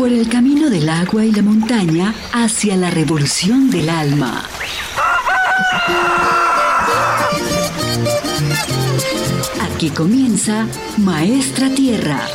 por 0.00 0.10
el 0.10 0.30
camino 0.30 0.70
del 0.70 0.88
agua 0.88 1.26
y 1.26 1.30
la 1.30 1.42
montaña 1.42 2.14
hacia 2.32 2.74
la 2.74 2.88
revolución 2.88 3.68
del 3.68 3.90
alma. 3.90 4.48
Aquí 9.60 9.90
comienza 9.90 10.66
Maestra 10.96 11.68
Tierra. 11.68 12.26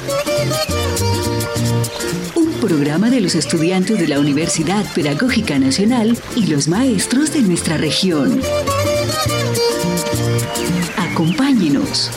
Un 2.35 2.51
programa 2.61 3.09
de 3.09 3.21
los 3.21 3.33
estudiantes 3.33 3.97
de 3.97 4.09
la 4.09 4.19
Universidad 4.19 4.85
Pedagógica 4.93 5.57
Nacional 5.57 6.15
y 6.35 6.45
los 6.45 6.67
maestros 6.67 7.33
de 7.33 7.41
nuestra 7.41 7.77
región. 7.77 8.41
Acompáñenos. 10.97 12.11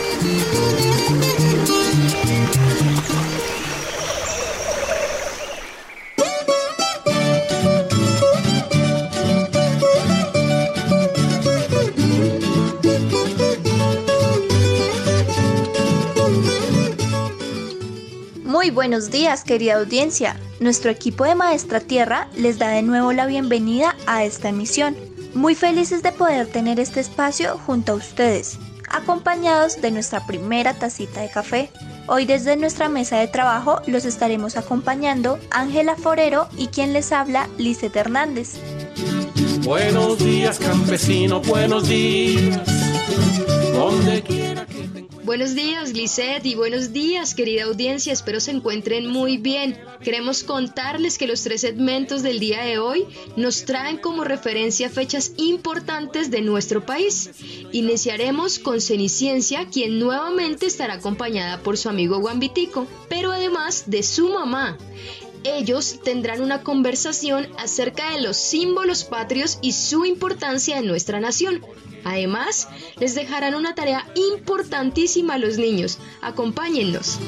Buenos 18.79 19.11
días, 19.11 19.43
querida 19.43 19.75
audiencia. 19.75 20.37
Nuestro 20.61 20.93
equipo 20.93 21.25
de 21.25 21.35
Maestra 21.35 21.81
Tierra 21.81 22.29
les 22.37 22.61
da 22.61 22.69
de 22.69 22.83
nuevo 22.83 23.13
la 23.13 23.27
bienvenida 23.27 23.97
a 24.07 24.23
esta 24.23 24.51
emisión. 24.51 24.97
Muy 25.35 25.57
felices 25.57 26.01
de 26.05 26.13
poder 26.13 26.47
tener 26.47 26.79
este 26.79 27.01
espacio 27.01 27.59
junto 27.67 27.91
a 27.91 27.95
ustedes, 27.97 28.57
acompañados 28.89 29.83
de 29.83 29.91
nuestra 29.91 30.25
primera 30.29 30.75
tacita 30.75 31.23
de 31.23 31.29
café. 31.29 31.71
Hoy 32.07 32.25
desde 32.25 32.57
nuestra 32.57 32.89
mesa 32.89 33.17
de 33.17 33.27
trabajo 33.27 33.83
los 33.89 34.05
estaremos 34.05 34.57
acompañando 34.57 35.41
Ángela 35.51 35.97
Forero 35.97 36.47
y 36.57 36.69
quien 36.69 36.93
les 36.93 37.11
habla, 37.11 37.49
Lizeth 37.59 37.97
Hernández. 37.97 38.61
Buenos 39.65 40.21
días, 40.21 40.61
campesino, 40.61 41.41
buenos 41.41 41.89
días. 41.89 42.61
Donde 43.73 44.23
quiera 44.23 44.65
que 44.67 44.78
Buenos 45.29 45.55
días, 45.55 45.93
Lisette, 45.93 46.47
y 46.47 46.55
buenos 46.55 46.95
días, 46.95 47.35
querida 47.35 47.65
audiencia. 47.65 48.15
Espero 48.15 48.41
se 48.41 48.51
encuentren 48.51 49.07
muy 49.07 49.37
bien. 49.37 49.79
Queremos 50.03 50.43
contarles 50.43 51.19
que 51.19 51.27
los 51.27 51.43
tres 51.43 51.61
segmentos 51.61 52.23
del 52.23 52.41
día 52.41 52.63
de 52.63 52.79
hoy 52.79 53.05
nos 53.37 53.67
traen 53.67 53.99
como 53.99 54.25
referencia 54.25 54.89
fechas 54.89 55.33
importantes 55.37 56.31
de 56.31 56.41
nuestro 56.41 56.87
país. 56.87 57.29
Iniciaremos 57.73 58.59
con 58.59 58.81
Ceniciencia, 58.81 59.69
quien 59.69 59.99
nuevamente 59.99 60.65
estará 60.65 60.95
acompañada 60.95 61.63
por 61.63 61.77
su 61.77 61.91
amigo 61.91 62.21
Guambitico, 62.21 62.87
pero 63.11 63.31
además 63.31 63.85
de 63.87 64.03
su 64.05 64.31
mamá. 64.31 64.79
Ellos 65.45 66.01
tendrán 66.03 66.43
una 66.43 66.63
conversación 66.63 67.49
acerca 67.59 68.13
de 68.13 68.21
los 68.21 68.37
símbolos 68.37 69.05
patrios 69.05 69.59
y 69.63 69.73
su 69.73 70.05
importancia 70.05 70.79
en 70.79 70.87
nuestra 70.87 71.21
nación. 71.21 71.65
Además, 72.05 72.69
les 72.97 73.15
dejarán 73.15 73.55
una 73.55 73.75
tarea 73.75 74.07
importantísima 74.15 75.35
a 75.35 75.39
los 75.39 75.59
niños. 75.59 75.99
Acompáñennos. 76.23 77.19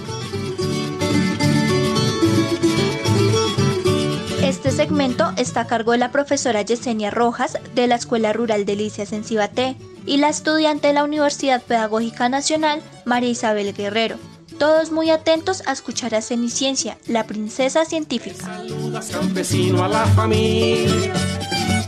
Este 4.42 4.70
segmento 4.72 5.33
está 5.36 5.61
a 5.61 5.66
cargo 5.66 5.92
de 5.92 5.98
la 5.98 6.11
profesora 6.11 6.62
Yesenia 6.62 7.11
Rojas 7.11 7.58
de 7.75 7.86
la 7.86 7.94
Escuela 7.94 8.33
Rural 8.33 8.64
Delicias 8.64 9.12
en 9.12 9.22
Cibaté 9.22 9.77
y 10.06 10.16
la 10.16 10.28
estudiante 10.28 10.88
de 10.88 10.94
la 10.94 11.05
Universidad 11.05 11.62
Pedagógica 11.62 12.28
Nacional 12.28 12.83
María 13.05 13.31
Isabel 13.31 13.72
Guerrero. 13.72 14.16
Todos 14.61 14.92
muy 14.92 15.08
atentos 15.08 15.62
a 15.66 15.72
escuchar 15.72 16.14
a 16.14 16.20
Ceniciencia, 16.20 16.98
la 17.06 17.25
princesa 17.25 17.86
científica. 17.86 18.44
saludas, 18.44 19.08
campesino, 19.08 19.83
a 19.83 19.89
la 19.89 20.05
familia 20.05 21.14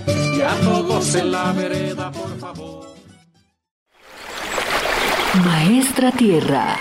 y 0.07 0.41
a 0.41 0.59
todos 0.63 1.15
en 1.17 1.33
la 1.33 1.53
vereda, 1.53 2.11
por 2.11 2.39
favor. 2.39 2.87
Maestra 5.45 6.13
Tierra. 6.13 6.79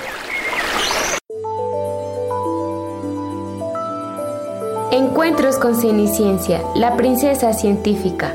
Encuentros 4.94 5.58
con 5.58 5.76
Ceniciencia, 5.76 6.62
la 6.74 6.96
princesa 6.96 7.52
científica. 7.52 8.34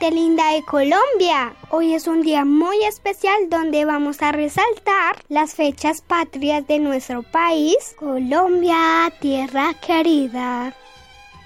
Gente 0.00 0.14
linda 0.14 0.52
de 0.52 0.62
Colombia. 0.62 1.54
Hoy 1.70 1.92
es 1.94 2.06
un 2.06 2.22
día 2.22 2.44
muy 2.44 2.82
especial 2.84 3.50
donde 3.50 3.84
vamos 3.84 4.22
a 4.22 4.32
resaltar 4.32 5.16
las 5.28 5.54
fechas 5.54 6.00
patrias 6.00 6.66
de 6.66 6.78
nuestro 6.78 7.22
país, 7.22 7.76
Colombia, 7.98 9.12
tierra 9.20 9.74
querida. 9.74 10.74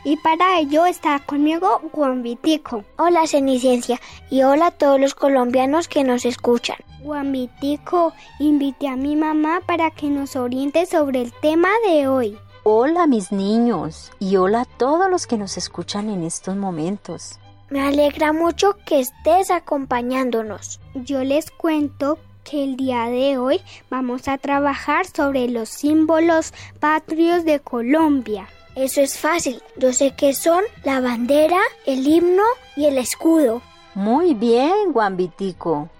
Y 0.04 0.16
para 0.18 0.60
ello 0.60 0.86
está 0.86 1.18
conmigo 1.20 1.80
Juan 1.92 2.22
Vitico. 2.22 2.84
Hola 2.96 3.26
Ceniciencia 3.26 4.00
y 4.30 4.42
hola 4.42 4.66
a 4.66 4.70
todos 4.70 5.00
los 5.00 5.14
colombianos 5.14 5.88
que 5.88 6.04
nos 6.04 6.24
escuchan. 6.24 6.76
Juan 7.02 7.32
Vitico, 7.32 8.12
invité 8.38 8.88
a 8.88 8.96
mi 8.96 9.16
mamá 9.16 9.62
para 9.66 9.90
que 9.90 10.08
nos 10.08 10.36
oriente 10.36 10.86
sobre 10.86 11.22
el 11.22 11.32
tema 11.32 11.70
de 11.88 12.06
hoy. 12.06 12.38
Hola 12.62 13.06
mis 13.06 13.32
niños 13.32 14.12
y 14.20 14.36
hola 14.36 14.60
a 14.60 14.64
todos 14.64 15.10
los 15.10 15.26
que 15.26 15.38
nos 15.38 15.56
escuchan 15.56 16.08
en 16.08 16.22
estos 16.22 16.54
momentos. 16.54 17.40
Me 17.74 17.84
alegra 17.84 18.32
mucho 18.32 18.76
que 18.86 19.00
estés 19.00 19.50
acompañándonos. 19.50 20.78
Yo 20.94 21.24
les 21.24 21.50
cuento 21.50 22.20
que 22.44 22.62
el 22.62 22.76
día 22.76 23.06
de 23.06 23.36
hoy 23.36 23.60
vamos 23.90 24.28
a 24.28 24.38
trabajar 24.38 25.06
sobre 25.06 25.48
los 25.48 25.70
símbolos 25.70 26.54
patrios 26.78 27.44
de 27.44 27.58
Colombia. 27.58 28.48
Eso 28.76 29.00
es 29.00 29.18
fácil. 29.18 29.60
Yo 29.76 29.92
sé 29.92 30.14
que 30.14 30.34
son 30.34 30.62
la 30.84 31.00
bandera, 31.00 31.58
el 31.84 32.06
himno 32.06 32.44
y 32.76 32.84
el 32.84 32.96
escudo. 32.96 33.60
Muy 33.96 34.34
bien, 34.34 34.92
Guambitico. 34.92 35.90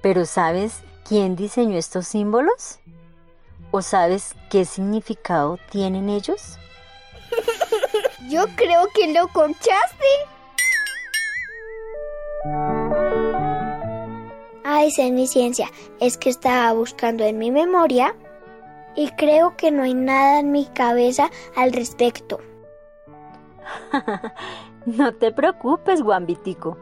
Pero 0.00 0.24
¿sabes 0.24 0.80
quién 1.06 1.36
diseñó 1.36 1.76
estos 1.76 2.08
símbolos? 2.08 2.78
¿O 3.72 3.82
sabes 3.82 4.34
qué 4.48 4.64
significado 4.64 5.58
tienen 5.70 6.08
ellos? 6.08 6.56
Yo 8.30 8.46
creo 8.56 8.88
que 8.94 9.12
lo 9.12 9.28
corchaste. 9.28 10.06
Ay, 14.64 14.90
Ceniciencia, 14.90 15.70
es 16.00 16.16
que 16.16 16.30
estaba 16.30 16.72
buscando 16.72 17.24
en 17.24 17.38
mi 17.38 17.50
memoria 17.50 18.14
y 18.96 19.10
creo 19.10 19.56
que 19.56 19.70
no 19.70 19.82
hay 19.82 19.94
nada 19.94 20.40
en 20.40 20.50
mi 20.50 20.66
cabeza 20.66 21.30
al 21.54 21.72
respecto. 21.72 22.40
no 24.86 25.12
te 25.14 25.32
preocupes, 25.32 26.02
Guambitico. 26.02 26.78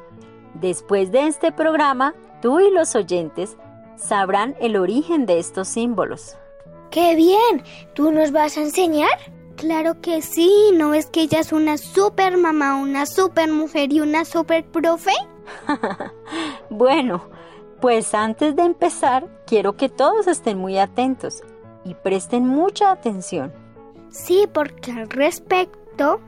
Después 0.55 1.11
de 1.13 1.27
este 1.27 1.53
programa, 1.53 2.15
tú 2.41 2.61
y 2.61 2.71
los 2.71 2.95
oyentes 2.95 3.57
sabrán 3.97 4.55
el 4.61 4.77
origen 4.77 5.27
de 5.27 5.39
estos 5.39 5.69
símbolos. 5.69 6.37
¡Qué 6.91 7.17
bien! 7.17 7.63
¿Tú 7.95 8.13
nos 8.13 8.33
vas 8.33 8.57
a 8.57 8.63
enseñar? 8.63 9.11
Claro 9.57 10.01
que 10.01 10.23
sí, 10.23 10.71
¿no 10.73 10.95
es 10.95 11.07
que 11.07 11.23
ella 11.23 11.41
es 11.41 11.53
una 11.53 11.79
super 11.79 12.37
mamá, 12.37 12.77
una 12.77 13.07
super 13.07 13.51
mujer 13.51 13.93
y 13.93 14.01
una 14.01 14.25
super 14.25 14.65
profe? 14.65 15.13
bueno, 16.71 17.23
pues 17.81 18.15
antes 18.15 18.57
de 18.57 18.63
empezar, 18.63 19.29
quiero 19.47 19.77
que 19.77 19.89
todos 19.89 20.27
estén 20.27 20.59
muy 20.59 20.79
atentos 20.79 21.43
y 21.85 21.95
presten 21.95 22.47
mucha 22.47 22.91
atención. 22.91 23.53
Sí, 24.11 24.49
porque 24.53 24.93
al 24.93 25.09
respecto, 25.09 26.21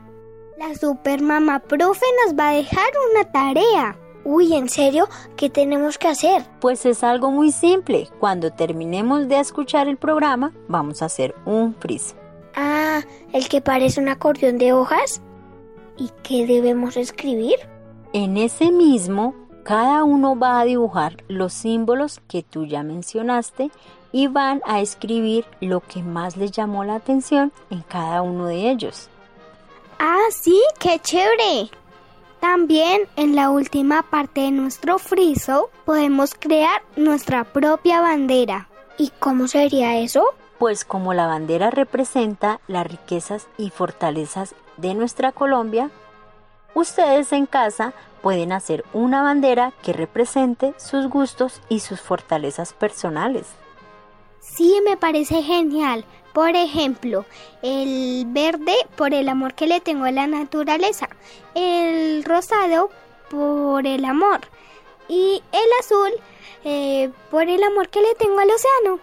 la 0.57 0.75
supermama 0.75 1.59
profe 1.59 2.05
nos 2.25 2.37
va 2.37 2.49
a 2.49 2.53
dejar 2.53 2.87
una 3.11 3.31
tarea. 3.31 3.97
Uy, 4.23 4.53
¿en 4.53 4.69
serio? 4.69 5.09
¿Qué 5.35 5.49
tenemos 5.49 5.97
que 5.97 6.07
hacer? 6.07 6.43
Pues 6.59 6.85
es 6.85 7.03
algo 7.03 7.31
muy 7.31 7.51
simple. 7.51 8.07
Cuando 8.19 8.51
terminemos 8.51 9.27
de 9.27 9.39
escuchar 9.39 9.87
el 9.87 9.97
programa, 9.97 10.53
vamos 10.67 11.01
a 11.01 11.05
hacer 11.05 11.33
un 11.45 11.73
friso. 11.73 12.15
Ah, 12.55 13.01
el 13.33 13.49
que 13.49 13.61
parece 13.61 13.99
un 13.99 14.09
acordeón 14.09 14.59
de 14.59 14.73
hojas. 14.73 15.21
¿Y 15.97 16.11
qué 16.21 16.45
debemos 16.45 16.97
escribir? 16.97 17.55
En 18.13 18.35
ese 18.35 18.71
mismo, 18.71 19.33
cada 19.63 20.03
uno 20.03 20.37
va 20.37 20.59
a 20.59 20.65
dibujar 20.65 21.23
los 21.29 21.53
símbolos 21.53 22.19
que 22.27 22.43
tú 22.43 22.65
ya 22.65 22.83
mencionaste 22.83 23.71
y 24.11 24.27
van 24.27 24.61
a 24.65 24.81
escribir 24.81 25.45
lo 25.61 25.79
que 25.79 26.03
más 26.03 26.35
les 26.35 26.51
llamó 26.51 26.83
la 26.83 26.95
atención 26.95 27.53
en 27.69 27.81
cada 27.83 28.21
uno 28.21 28.47
de 28.47 28.69
ellos. 28.69 29.07
Ah, 29.97 30.27
sí, 30.31 30.61
qué 30.77 30.99
chévere. 30.99 31.69
También 32.41 33.03
en 33.15 33.35
la 33.35 33.49
última 33.49 34.01
parte 34.01 34.41
de 34.41 34.51
nuestro 34.51 34.97
friso 34.99 35.69
podemos 35.85 36.33
crear 36.37 36.81
nuestra 36.97 37.45
propia 37.45 38.01
bandera. 38.01 38.67
¿Y 38.97 39.11
cómo 39.19 39.47
sería 39.47 39.99
eso? 39.99 40.25
Pues 40.59 40.83
como 40.83 41.13
la 41.13 41.27
bandera 41.27 41.69
representa 41.69 42.59
las 42.67 42.85
riquezas 42.85 43.47
y 43.57 43.69
fortalezas 43.69 44.53
de 44.77 44.95
nuestra 44.95 45.31
Colombia, 45.31 45.91
ustedes 46.73 47.31
en 47.31 47.45
casa 47.45 47.93
pueden 48.21 48.51
hacer 48.51 48.85
una 48.93 49.21
bandera 49.21 49.73
que 49.83 49.93
represente 49.93 50.73
sus 50.77 51.07
gustos 51.07 51.61
y 51.69 51.79
sus 51.79 52.01
fortalezas 52.01 52.73
personales. 52.73 53.47
Sí, 54.39 54.79
me 54.85 54.97
parece 54.97 55.43
genial. 55.43 56.05
Por 56.33 56.55
ejemplo, 56.55 57.25
el 57.61 58.25
verde 58.27 58.75
por 58.95 59.13
el 59.13 59.27
amor 59.27 59.53
que 59.53 59.67
le 59.67 59.81
tengo 59.81 60.05
a 60.05 60.11
la 60.11 60.27
naturaleza, 60.27 61.09
el 61.55 62.23
rosado 62.23 62.89
por 63.29 63.85
el 63.85 64.05
amor 64.05 64.39
y 65.09 65.43
el 65.51 65.69
azul 65.79 66.11
eh, 66.63 67.09
por 67.29 67.43
el 67.43 67.63
amor 67.63 67.89
que 67.89 68.01
le 68.01 68.15
tengo 68.15 68.39
al 68.39 68.49
océano. 68.49 68.99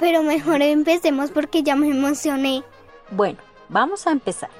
Pero 0.00 0.22
mejor 0.22 0.62
empecemos 0.62 1.30
porque 1.30 1.62
ya 1.62 1.76
me 1.76 1.88
emocioné. 1.88 2.62
Bueno, 3.10 3.38
vamos 3.68 4.06
a 4.06 4.10
empezar. 4.10 4.50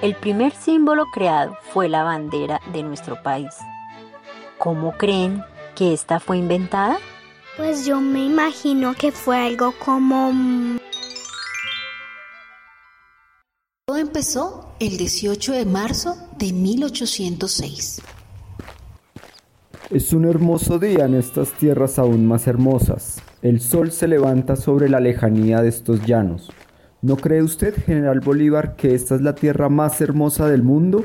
El 0.00 0.14
primer 0.14 0.52
símbolo 0.52 1.06
creado 1.12 1.56
fue 1.72 1.88
la 1.88 2.04
bandera 2.04 2.60
de 2.72 2.84
nuestro 2.84 3.20
país. 3.20 3.48
¿Cómo 4.56 4.92
creen 4.92 5.42
que 5.74 5.92
esta 5.92 6.20
fue 6.20 6.38
inventada? 6.38 6.98
Pues 7.56 7.84
yo 7.84 8.00
me 8.00 8.24
imagino 8.24 8.94
que 8.94 9.10
fue 9.10 9.36
algo 9.36 9.74
como... 9.84 10.32
Todo 13.88 13.96
empezó 13.96 14.72
el 14.78 14.98
18 14.98 15.52
de 15.52 15.64
marzo 15.64 16.16
de 16.36 16.52
1806. 16.52 18.00
Es 19.90 20.12
un 20.12 20.26
hermoso 20.26 20.78
día 20.78 21.06
en 21.06 21.14
estas 21.14 21.50
tierras 21.54 21.98
aún 21.98 22.24
más 22.24 22.46
hermosas. 22.46 23.20
El 23.42 23.60
sol 23.60 23.90
se 23.90 24.06
levanta 24.06 24.54
sobre 24.54 24.88
la 24.88 25.00
lejanía 25.00 25.60
de 25.60 25.70
estos 25.70 26.06
llanos. 26.06 26.52
¿No 27.00 27.16
cree 27.16 27.44
usted, 27.44 27.76
general 27.84 28.18
Bolívar, 28.18 28.74
que 28.74 28.94
esta 28.94 29.14
es 29.14 29.20
la 29.20 29.36
tierra 29.36 29.68
más 29.68 30.00
hermosa 30.00 30.48
del 30.48 30.64
mundo? 30.64 31.04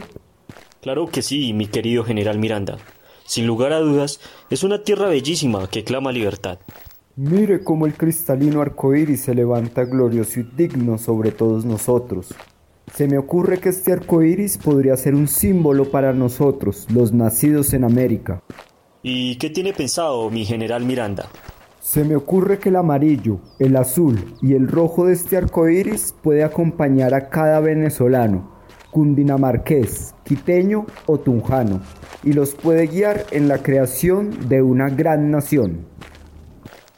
Claro 0.82 1.08
que 1.08 1.22
sí, 1.22 1.54
mi 1.54 1.68
querido 1.68 2.04
general 2.04 2.40
Miranda. 2.40 2.80
Sin 3.26 3.46
lugar 3.46 3.74
a 3.74 3.80
dudas, 3.80 4.20
es 4.50 4.64
una 4.64 4.84
tierra 4.84 5.08
bellísima 5.08 5.70
que 5.70 5.84
clama 5.84 6.12
libertad. 6.12 6.58
Mire 7.16 7.64
cómo 7.64 7.86
el 7.86 7.94
cristalino 7.94 8.62
arco 8.62 8.96
iris 8.96 9.22
se 9.22 9.36
levanta 9.36 9.84
glorioso 9.84 10.40
y 10.40 10.50
digno 10.58 10.98
sobre 10.98 11.32
todos 11.32 11.64
nosotros. 11.64 12.34
Se 12.92 13.08
me 13.08 13.20
ocurre 13.20 13.60
que 13.60 13.70
este 13.70 13.94
arco 13.94 14.24
iris 14.24 14.58
podría 14.58 14.98
ser 14.98 15.14
un 15.14 15.28
símbolo 15.28 15.92
para 15.92 16.12
nosotros, 16.12 16.88
los 16.92 17.14
nacidos 17.14 17.72
en 17.74 17.84
América. 17.84 18.42
¿Y 19.04 19.36
qué 19.36 19.52
tiene 19.52 19.74
pensado 19.74 20.32
mi 20.32 20.44
general 20.44 20.86
Miranda? 20.86 21.30
Se 21.84 22.06
me 22.06 22.16
ocurre 22.16 22.60
que 22.60 22.70
el 22.70 22.78
amarillo, 22.78 23.40
el 23.60 23.76
azul 23.76 24.38
y 24.42 24.54
el 24.54 24.70
rojo 24.70 25.08
de 25.08 25.14
este 25.14 25.36
arco 25.36 25.68
iris 25.68 26.16
puede 26.24 26.46
acompañar 26.46 27.14
a 27.14 27.28
cada 27.28 27.60
venezolano, 27.60 28.54
cundinamarqués, 28.90 30.16
quiteño 30.24 30.86
o 31.08 31.20
tunjano, 31.20 31.82
y 32.24 32.32
los 32.32 32.52
puede 32.52 32.88
guiar 32.88 33.26
en 33.32 33.50
la 33.50 33.58
creación 33.58 34.48
de 34.48 34.62
una 34.62 34.90
gran 34.90 35.30
nación. 35.30 35.86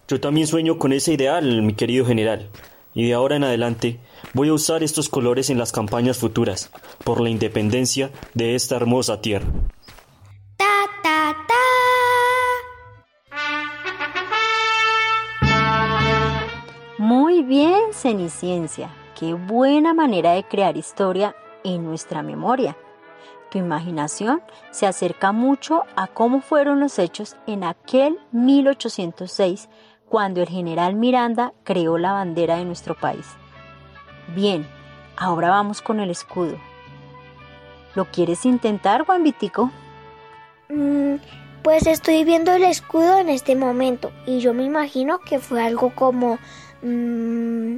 Yo 0.08 0.22
también 0.22 0.46
sueño 0.46 0.78
con 0.78 0.94
ese 0.94 1.14
ideal, 1.14 1.64
mi 1.64 1.74
querido 1.74 2.06
general, 2.06 2.52
y 2.94 3.08
de 3.08 3.16
ahora 3.16 3.38
en 3.38 3.44
adelante 3.44 4.00
voy 4.36 4.50
a 4.50 4.54
usar 4.54 4.84
estos 4.84 5.10
colores 5.10 5.50
en 5.50 5.58
las 5.58 5.72
campañas 5.72 6.20
futuras, 6.20 6.70
por 7.04 7.22
la 7.22 7.32
independencia 7.32 8.12
de 8.36 8.54
esta 8.54 8.76
hermosa 8.76 9.20
tierra. 9.20 9.48
Ceniciencia. 18.06 18.92
Qué 19.20 19.34
buena 19.34 19.96
manera 19.96 20.34
de 20.34 20.44
crear 20.44 20.78
historia 20.78 21.36
en 21.64 21.84
nuestra 21.84 22.22
memoria. 22.22 22.78
Tu 23.50 23.58
imaginación 23.58 24.44
se 24.70 24.86
acerca 24.86 25.32
mucho 25.32 25.82
a 25.96 26.06
cómo 26.06 26.42
fueron 26.42 26.80
los 26.80 27.00
hechos 27.00 27.36
en 27.48 27.64
aquel 27.64 28.20
1806 28.32 29.70
cuando 30.08 30.44
el 30.44 30.50
general 30.50 30.94
Miranda 30.94 31.54
creó 31.64 31.98
la 31.98 32.12
bandera 32.12 32.58
de 32.58 32.66
nuestro 32.66 32.94
país. 32.94 33.26
Bien, 34.36 34.68
ahora 35.18 35.50
vamos 35.50 35.82
con 35.82 36.00
el 36.00 36.12
escudo. 36.12 36.60
¿Lo 37.96 38.06
quieres 38.06 38.46
intentar, 38.46 39.04
Juan 39.04 39.24
Vitico? 39.24 39.72
Mm, 40.70 41.16
pues 41.64 41.88
estoy 41.88 42.24
viendo 42.24 42.54
el 42.54 42.66
escudo 42.66 43.18
en 43.18 43.30
este 43.30 43.56
momento 43.56 44.12
y 44.28 44.42
yo 44.42 44.54
me 44.54 44.64
imagino 44.64 45.18
que 45.22 45.40
fue 45.40 45.64
algo 45.64 45.90
como... 45.96 46.38
mm, 46.84 47.78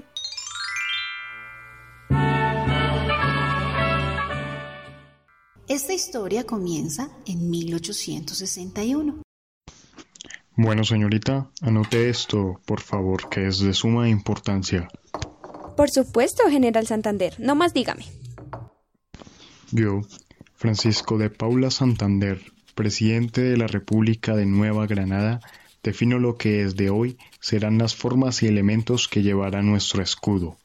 Esta 5.77 5.93
historia 5.93 6.43
comienza 6.43 7.11
en 7.27 7.51
1861. 7.51 9.21
Bueno, 10.55 10.83
señorita, 10.83 11.51
anote 11.61 12.09
esto, 12.09 12.59
por 12.65 12.81
favor, 12.81 13.29
que 13.29 13.45
es 13.45 13.59
de 13.59 13.75
suma 13.75 14.09
importancia. 14.09 14.87
Por 15.75 15.91
supuesto, 15.91 16.49
General 16.49 16.87
Santander. 16.87 17.35
No 17.37 17.53
más 17.53 17.75
dígame. 17.75 18.05
Yo, 19.71 20.01
Francisco 20.55 21.19
de 21.19 21.29
Paula 21.29 21.69
Santander, 21.69 22.41
presidente 22.73 23.41
de 23.41 23.57
la 23.57 23.67
República 23.67 24.35
de 24.35 24.47
Nueva 24.47 24.87
Granada, 24.87 25.41
defino 25.83 26.17
lo 26.17 26.37
que 26.37 26.63
desde 26.63 26.89
hoy 26.89 27.19
serán 27.39 27.77
las 27.77 27.95
formas 27.95 28.41
y 28.41 28.47
elementos 28.47 29.07
que 29.07 29.21
llevará 29.21 29.61
nuestro 29.61 30.01
escudo, 30.01 30.57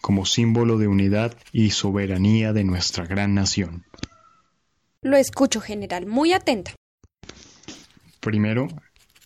como 0.00 0.26
símbolo 0.26 0.76
de 0.76 0.88
unidad 0.88 1.38
y 1.52 1.70
soberanía 1.70 2.52
de 2.52 2.64
nuestra 2.64 3.06
gran 3.06 3.32
nación. 3.32 3.84
Lo 5.02 5.16
escucho, 5.16 5.60
General. 5.60 6.06
Muy 6.06 6.32
atenta. 6.32 6.72
Primero, 8.20 8.68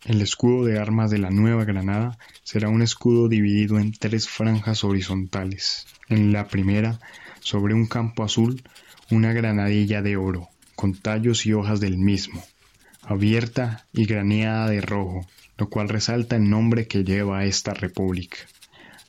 el 0.05 0.21
escudo 0.21 0.65
de 0.65 0.79
armas 0.79 1.11
de 1.11 1.19
la 1.19 1.31
Nueva 1.31 1.65
Granada 1.65 2.19
será 2.43 2.69
un 2.69 2.83
escudo 2.83 3.29
dividido 3.29 3.79
en 3.79 3.93
tres 3.93 4.29
franjas 4.29 4.85
horizontales. 4.85 5.87
En 6.09 6.33
la 6.33 6.49
primera, 6.49 7.01
sobre 7.41 7.75
un 7.75 7.87
campo 7.87 8.25
azul, 8.25 8.63
una 9.11 9.33
granadilla 9.33 10.03
de 10.03 10.17
oro, 10.17 10.49
con 10.75 10.95
tallos 10.95 11.47
y 11.47 11.53
hojas 11.53 11.81
del 11.81 11.99
mismo, 11.99 12.43
abierta 13.03 13.87
y 13.93 14.07
graneada 14.07 14.69
de 14.69 14.81
rojo, 14.81 15.27
lo 15.57 15.69
cual 15.69 15.89
resalta 15.89 16.37
el 16.37 16.49
nombre 16.49 16.87
que 16.87 17.05
lleva 17.05 17.45
esta 17.45 17.75
república. 17.75 18.39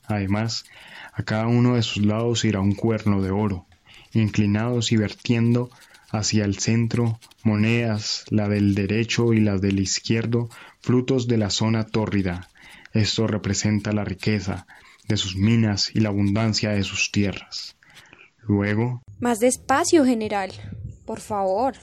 Además, 0.06 0.66
a 1.14 1.24
cada 1.24 1.48
uno 1.48 1.76
de 1.76 1.84
sus 1.84 2.06
lados 2.06 2.46
irá 2.46 2.62
un 2.62 2.76
cuerno 2.76 3.22
de 3.22 3.32
oro, 3.32 3.66
inclinados 4.14 4.92
y 4.92 4.98
vertiendo 4.98 5.70
hacia 6.12 6.46
el 6.46 6.58
centro 6.60 7.20
monedas, 7.44 8.26
la 8.30 8.48
del 8.50 8.76
derecho 8.76 9.34
y 9.34 9.40
las 9.40 9.62
del 9.62 9.80
izquierdo, 9.80 10.50
frutos 10.82 11.28
de 11.28 11.38
la 11.38 11.50
zona 11.50 11.86
tórrida. 11.86 12.50
Esto 12.94 13.28
representa 13.28 13.92
la 13.94 14.04
riqueza 14.04 14.68
de 15.08 15.18
sus 15.18 15.36
minas 15.36 15.92
y 15.96 16.00
la 16.02 16.10
abundancia 16.10 16.72
de 16.72 16.84
sus 16.84 17.12
tierras. 17.12 17.78
Luego, 18.40 19.02
Más 19.20 19.40
despacio, 19.40 20.04
General. 20.06 20.52
Por 21.06 21.20
favor. 21.20 21.76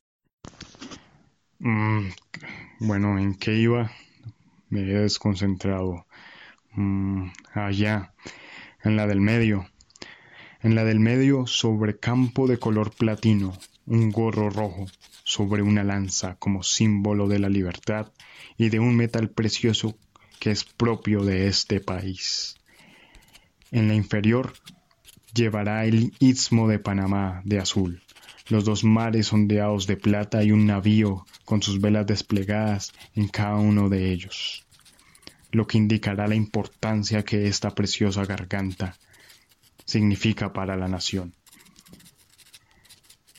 mm, 1.58 2.08
bueno, 2.80 3.18
¿en 3.18 3.34
qué 3.34 3.54
iba? 3.56 3.90
Me 4.68 4.80
he 4.82 4.98
desconcentrado. 5.00 6.06
Mm, 6.72 7.28
allá, 7.54 8.12
en 8.84 8.96
la 8.96 9.06
del 9.06 9.20
medio. 9.20 9.68
En 10.60 10.74
la 10.74 10.84
del 10.84 11.00
medio, 11.00 11.46
sobre 11.46 11.98
campo 11.98 12.46
de 12.46 12.58
color 12.58 12.92
platino, 12.92 13.56
un 13.88 14.10
gorro 14.10 14.50
rojo, 14.50 14.86
sobre 15.24 15.62
una 15.62 15.82
lanza 15.82 16.36
como 16.36 16.62
símbolo 16.62 17.26
de 17.26 17.38
la 17.38 17.48
libertad 17.48 18.12
y 18.58 18.68
de 18.68 18.80
un 18.80 18.96
metal 18.96 19.30
precioso 19.30 19.96
que 20.38 20.50
es 20.50 20.64
propio 20.64 21.24
de 21.24 21.48
este 21.48 21.80
país. 21.80 22.56
En 23.70 23.88
la 23.88 23.94
inferior 23.94 24.52
llevará 25.34 25.86
el 25.86 26.12
istmo 26.18 26.68
de 26.68 26.78
Panamá 26.78 27.40
de 27.44 27.58
azul, 27.58 28.02
los 28.48 28.64
dos 28.64 28.84
mares 28.84 29.32
ondeados 29.32 29.86
de 29.86 29.96
plata 29.96 30.42
y 30.42 30.52
un 30.52 30.66
navío 30.66 31.26
con 31.44 31.62
sus 31.62 31.80
velas 31.80 32.06
desplegadas 32.06 32.92
en 33.14 33.28
cada 33.28 33.56
uno 33.56 33.88
de 33.88 34.12
ellos, 34.12 34.66
lo 35.50 35.66
que 35.66 35.78
indicará 35.78 36.28
la 36.28 36.34
importancia 36.34 37.24
que 37.24 37.48
esta 37.48 37.74
preciosa 37.74 38.24
garganta 38.24 38.96
significa 39.86 40.52
para 40.52 40.76
la 40.76 40.88
nación. 40.88 41.37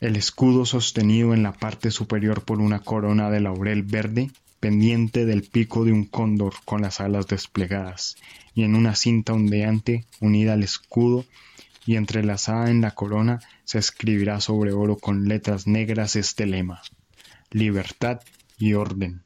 El 0.01 0.15
escudo 0.15 0.65
sostenido 0.65 1.33
en 1.33 1.43
la 1.43 1.51
parte 1.51 1.91
superior 1.91 2.45
por 2.45 2.61
una 2.61 2.79
corona 2.79 3.29
de 3.29 3.41
laurel 3.41 3.83
verde 3.83 4.31
pendiente 4.61 5.25
del 5.25 5.43
pico 5.43 5.83
de 5.83 5.91
un 5.91 6.05
cóndor 6.05 6.53
con 6.63 6.81
las 6.81 7.01
alas 7.01 7.27
desplegadas, 7.27 8.15
y 8.53 8.63
en 8.63 8.75
una 8.75 8.95
cinta 8.95 9.33
ondeante 9.33 10.05
unida 10.21 10.53
al 10.53 10.63
escudo 10.63 11.25
y 11.85 11.97
entrelazada 11.97 12.69
en 12.69 12.79
la 12.79 12.91
corona 12.91 13.39
se 13.65 13.79
escribirá 13.79 14.39
sobre 14.39 14.71
oro 14.71 14.97
con 14.97 15.27
letras 15.27 15.67
negras 15.67 16.15
este 16.15 16.45
lema: 16.45 16.81
Libertad 17.51 18.21
y 18.57 18.75
orden. 18.75 19.23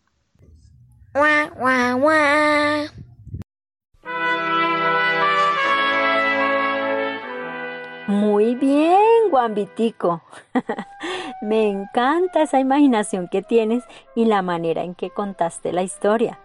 Muy 8.13 8.55
bien, 8.55 9.29
Guambitico. 9.29 10.21
Me 11.41 11.67
encanta 11.67 12.43
esa 12.43 12.59
imaginación 12.59 13.27
que 13.27 13.41
tienes 13.41 13.83
y 14.15 14.25
la 14.25 14.41
manera 14.41 14.83
en 14.83 14.95
que 14.95 15.09
contaste 15.09 15.73
la 15.73 15.83
historia. 15.83 16.39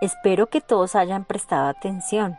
Espero 0.00 0.48
que 0.48 0.60
todos 0.60 0.96
hayan 0.96 1.24
prestado 1.24 1.68
atención. 1.68 2.38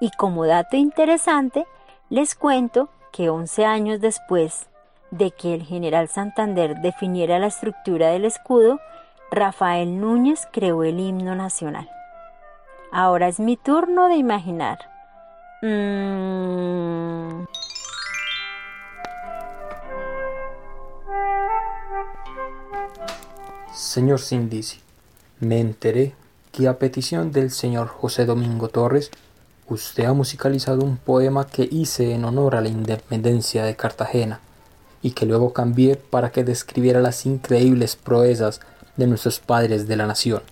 Y 0.00 0.10
como 0.10 0.46
dato 0.46 0.76
interesante, 0.76 1.66
les 2.08 2.34
cuento 2.34 2.88
que 3.12 3.28
11 3.28 3.66
años 3.66 4.00
después 4.00 4.68
de 5.10 5.30
que 5.30 5.54
el 5.54 5.62
general 5.62 6.08
Santander 6.08 6.80
definiera 6.80 7.38
la 7.38 7.46
estructura 7.48 8.08
del 8.08 8.24
escudo, 8.24 8.80
Rafael 9.30 10.00
Núñez 10.00 10.48
creó 10.50 10.82
el 10.84 10.98
himno 10.98 11.34
nacional. 11.34 11.88
Ahora 12.90 13.28
es 13.28 13.38
mi 13.38 13.56
turno 13.56 14.08
de 14.08 14.16
imaginar. 14.16 14.78
Mm. 15.62 17.44
Señor 23.74 24.20
Sindici, 24.20 24.80
me 25.40 25.58
enteré 25.58 26.14
que 26.52 26.68
a 26.68 26.78
petición 26.78 27.32
del 27.32 27.50
señor 27.50 27.88
José 27.88 28.26
Domingo 28.26 28.68
Torres, 28.68 29.10
usted 29.66 30.04
ha 30.04 30.12
musicalizado 30.12 30.84
un 30.84 30.98
poema 30.98 31.46
que 31.46 31.66
hice 31.70 32.12
en 32.12 32.26
honor 32.26 32.54
a 32.54 32.60
la 32.60 32.68
independencia 32.68 33.64
de 33.64 33.74
Cartagena 33.74 34.40
y 35.00 35.12
que 35.12 35.24
luego 35.24 35.54
cambié 35.54 35.96
para 35.96 36.30
que 36.30 36.44
describiera 36.44 37.00
las 37.00 37.24
increíbles 37.24 37.96
proezas 37.96 38.60
de 38.98 39.06
nuestros 39.06 39.40
padres 39.40 39.88
de 39.88 39.96
la 39.96 40.06
nación, 40.06 40.42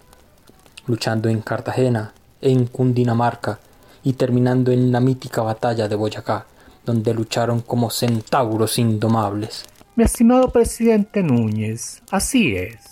luchando 0.87 1.29
en 1.29 1.43
Cartagena, 1.43 2.15
en 2.41 2.67
Cundinamarca 2.67 3.61
y 4.03 4.15
terminando 4.15 4.73
en 4.73 4.93
la 4.93 5.01
mítica 5.01 5.43
batalla 5.43 5.89
de 5.89 5.95
Boyacá, 5.95 6.47
donde 6.87 7.13
lucharon 7.13 7.61
como 7.61 7.91
centauros 7.91 8.79
indomables. 8.79 9.67
Mi 9.95 10.05
estimado 10.05 10.51
presidente 10.51 11.23
Núñez, 11.23 12.01
así 12.11 12.57
es. 12.57 12.90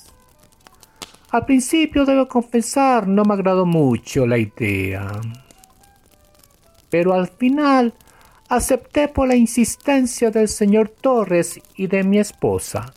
Al 1.31 1.45
principio 1.45 2.07
debo 2.07 2.27
confesar 2.27 3.07
no 3.07 3.23
me 3.23 3.35
agradó 3.35 3.67
mucho 3.67 4.27
la 4.27 4.39
idea. 4.39 5.11
Pero 6.89 7.13
al 7.13 7.29
final 7.29 7.93
acepté 8.49 9.09
por 9.09 9.29
la 9.29 9.37
insistencia 9.37 10.31
del 10.31 10.49
señor 10.49 10.89
Torres 10.89 11.61
y 11.77 11.87
de 11.87 12.03
mi 12.03 12.19
esposa. 12.19 12.95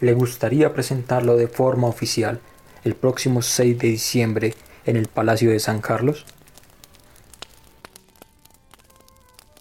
¿Le 0.00 0.14
gustaría 0.14 0.72
presentarlo 0.72 1.36
de 1.36 1.48
forma 1.48 1.86
oficial 1.86 2.40
el 2.82 2.94
próximo 2.94 3.42
6 3.42 3.78
de 3.78 3.88
diciembre 3.88 4.54
en 4.86 4.96
el 4.96 5.08
Palacio 5.08 5.50
de 5.50 5.60
San 5.60 5.82
Carlos? 5.82 6.24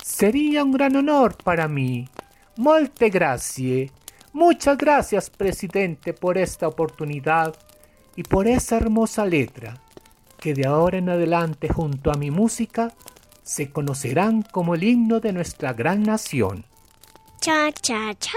Sería 0.02 0.64
un 0.64 0.72
gran 0.72 0.96
honor 0.96 1.36
para 1.44 1.68
mí. 1.68 2.08
Molte 2.56 3.10
grazie. 3.10 3.92
Muchas 4.32 4.78
gracias, 4.78 5.30
presidente, 5.30 6.14
por 6.14 6.38
esta 6.38 6.70
oportunidad 6.70 7.54
y 8.16 8.24
por 8.24 8.48
esa 8.48 8.78
hermosa 8.78 9.26
letra, 9.26 9.82
que 10.40 10.54
de 10.54 10.66
ahora 10.66 10.98
en 10.98 11.10
adelante 11.10 11.68
junto 11.68 12.12
a 12.12 12.16
mi 12.16 12.32
música 12.32 12.94
se 13.44 13.70
conocerán 13.70 14.42
como 14.42 14.76
el 14.76 14.84
himno 14.84 15.20
de 15.20 15.34
nuestra 15.34 15.74
gran 15.74 16.04
nación. 16.04 16.66
Cha, 17.42 17.72
cha, 17.72 18.14
cha. 18.16 18.32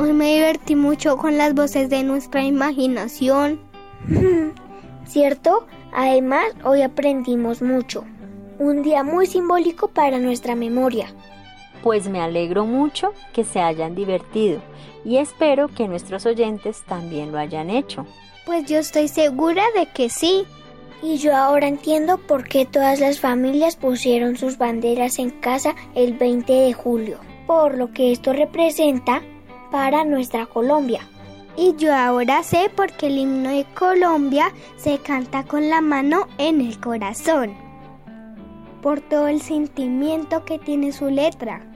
Hoy 0.00 0.12
me 0.12 0.34
divertí 0.34 0.76
mucho 0.76 1.16
con 1.16 1.38
las 1.38 1.54
voces 1.54 1.88
de 1.88 2.02
nuestra 2.02 2.42
imaginación. 2.42 3.60
¿Cierto? 5.06 5.66
Además, 5.92 6.52
hoy 6.64 6.82
aprendimos 6.82 7.62
mucho. 7.62 8.04
Un 8.58 8.82
día 8.82 9.04
muy 9.04 9.26
simbólico 9.26 9.88
para 9.88 10.18
nuestra 10.18 10.54
memoria 10.54 11.14
pues 11.82 12.08
me 12.08 12.20
alegro 12.20 12.66
mucho 12.66 13.12
que 13.32 13.44
se 13.44 13.60
hayan 13.60 13.94
divertido 13.94 14.60
y 15.04 15.16
espero 15.16 15.68
que 15.68 15.88
nuestros 15.88 16.26
oyentes 16.26 16.82
también 16.82 17.32
lo 17.32 17.38
hayan 17.38 17.70
hecho. 17.70 18.06
Pues 18.44 18.66
yo 18.66 18.78
estoy 18.78 19.08
segura 19.08 19.62
de 19.74 19.86
que 19.86 20.10
sí. 20.10 20.44
Y 21.00 21.18
yo 21.18 21.36
ahora 21.36 21.68
entiendo 21.68 22.18
por 22.18 22.48
qué 22.48 22.66
todas 22.66 22.98
las 22.98 23.20
familias 23.20 23.76
pusieron 23.76 24.36
sus 24.36 24.58
banderas 24.58 25.18
en 25.20 25.30
casa 25.30 25.76
el 25.94 26.14
20 26.14 26.52
de 26.52 26.72
julio, 26.72 27.18
por 27.46 27.78
lo 27.78 27.92
que 27.92 28.10
esto 28.10 28.32
representa 28.32 29.22
para 29.70 30.04
nuestra 30.04 30.46
Colombia. 30.46 31.00
Y 31.56 31.74
yo 31.76 31.94
ahora 31.94 32.42
sé 32.42 32.70
por 32.74 32.92
qué 32.92 33.06
el 33.06 33.18
himno 33.18 33.50
de 33.50 33.64
Colombia 33.74 34.52
se 34.76 34.98
canta 34.98 35.44
con 35.44 35.68
la 35.68 35.80
mano 35.80 36.26
en 36.38 36.60
el 36.60 36.80
corazón, 36.80 37.54
por 38.82 39.00
todo 39.00 39.28
el 39.28 39.40
sentimiento 39.40 40.44
que 40.44 40.58
tiene 40.58 40.92
su 40.92 41.10
letra. 41.10 41.67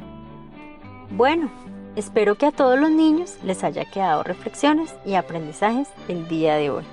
Bueno, 1.15 1.51
espero 1.95 2.37
que 2.37 2.47
a 2.47 2.53
todos 2.53 2.79
los 2.79 2.91
niños 2.91 3.37
les 3.45 3.63
haya 3.65 3.85
quedado 3.85 4.23
reflexiones 4.23 4.95
y 5.05 5.15
aprendizajes 5.15 5.89
el 6.09 6.27
día 6.27 6.57
de 6.57 6.71
hoy. 6.71 6.85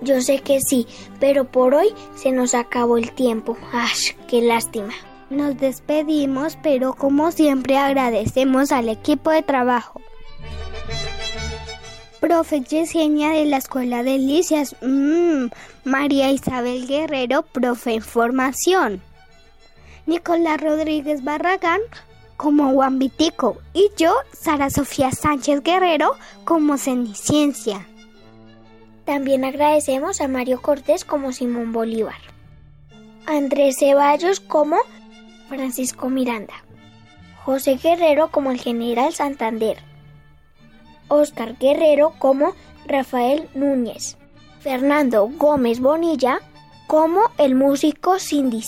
Yo 0.00 0.20
sé 0.20 0.38
que 0.38 0.60
sí, 0.60 0.86
pero 1.18 1.44
por 1.44 1.74
hoy 1.74 1.88
se 2.14 2.30
nos 2.30 2.54
acabó 2.54 2.98
el 2.98 3.10
tiempo. 3.10 3.56
¡Ash! 3.72 4.12
¡Qué 4.28 4.42
lástima! 4.42 4.92
Nos 5.28 5.56
despedimos, 5.56 6.56
pero 6.62 6.94
como 6.94 7.32
siempre 7.32 7.76
agradecemos 7.76 8.70
al 8.70 8.88
equipo 8.88 9.32
de 9.32 9.42
trabajo. 9.42 10.00
Profe 12.20 12.60
Yesenia 12.60 13.30
de 13.30 13.44
la 13.44 13.56
Escuela 13.56 14.04
de 14.04 14.12
Delicias, 14.12 14.76
mmm, 14.82 15.48
María 15.84 16.30
Isabel 16.30 16.86
Guerrero, 16.86 17.42
profe 17.42 17.94
en 17.94 18.02
formación. 18.02 19.02
Nicolás 20.06 20.60
Rodríguez 20.60 21.22
Barragán, 21.22 21.80
como 22.38 22.72
Guambitico 22.72 23.58
y 23.74 23.90
yo, 23.96 24.14
Sara 24.32 24.70
Sofía 24.70 25.10
Sánchez 25.10 25.60
Guerrero, 25.64 26.14
como 26.44 26.78
Ceniciencia. 26.78 27.86
También 29.04 29.44
agradecemos 29.44 30.20
a 30.20 30.28
Mario 30.28 30.62
Cortés 30.62 31.04
como 31.04 31.32
Simón 31.32 31.72
Bolívar, 31.72 32.20
Andrés 33.26 33.78
Ceballos 33.80 34.38
como 34.38 34.76
Francisco 35.48 36.10
Miranda, 36.10 36.54
José 37.44 37.76
Guerrero 37.76 38.30
como 38.30 38.52
el 38.52 38.60
General 38.60 39.12
Santander, 39.12 39.78
Oscar 41.08 41.56
Guerrero 41.58 42.14
como 42.20 42.54
Rafael 42.86 43.48
Núñez, 43.54 44.16
Fernando 44.60 45.28
Gómez 45.28 45.80
Bonilla 45.80 46.40
como 46.86 47.22
el 47.36 47.56
músico 47.56 48.20
Cindy 48.20 48.62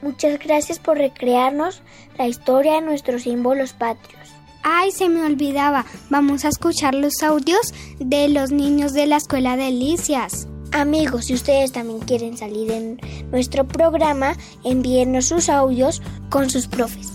Muchas 0.00 0.38
gracias 0.38 0.78
por 0.78 0.96
recrearnos 0.96 1.82
la 2.18 2.26
historia 2.26 2.74
de 2.74 2.82
nuestros 2.82 3.22
símbolos 3.22 3.72
patrios. 3.72 4.28
Ay, 4.62 4.90
se 4.90 5.08
me 5.08 5.24
olvidaba. 5.24 5.84
Vamos 6.10 6.44
a 6.44 6.48
escuchar 6.48 6.94
los 6.94 7.22
audios 7.22 7.72
de 7.98 8.28
los 8.28 8.50
niños 8.50 8.92
de 8.92 9.06
la 9.06 9.16
Escuela 9.16 9.56
de 9.56 9.64
Delicias. 9.64 10.48
Amigos, 10.72 11.26
si 11.26 11.34
ustedes 11.34 11.72
también 11.72 12.00
quieren 12.00 12.36
salir 12.36 12.70
en 12.72 13.00
nuestro 13.30 13.66
programa, 13.66 14.34
envíennos 14.64 15.26
sus 15.26 15.48
audios 15.48 16.02
con 16.28 16.50
sus 16.50 16.66
profes. 16.66 17.12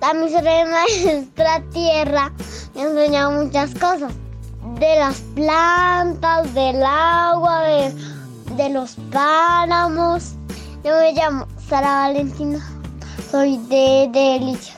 La 0.00 0.14
miseria 0.14 0.64
nuestra 0.66 1.62
tierra 1.72 2.32
me 2.74 2.82
ha 2.82 2.84
enseñado 2.84 3.42
muchas 3.42 3.74
cosas. 3.74 4.12
De 4.78 4.98
las 4.98 5.20
plantas, 5.34 6.52
del 6.54 6.82
agua, 6.82 7.62
de 7.64 7.92
de 8.56 8.70
los 8.70 8.96
páramos. 9.10 10.34
Yo 10.84 10.96
me 10.98 11.12
llamo 11.12 11.46
Sara 11.74 12.06
Valentina, 12.06 12.64
soy 13.32 13.58
de, 13.68 14.08
Delicias. 14.12 14.76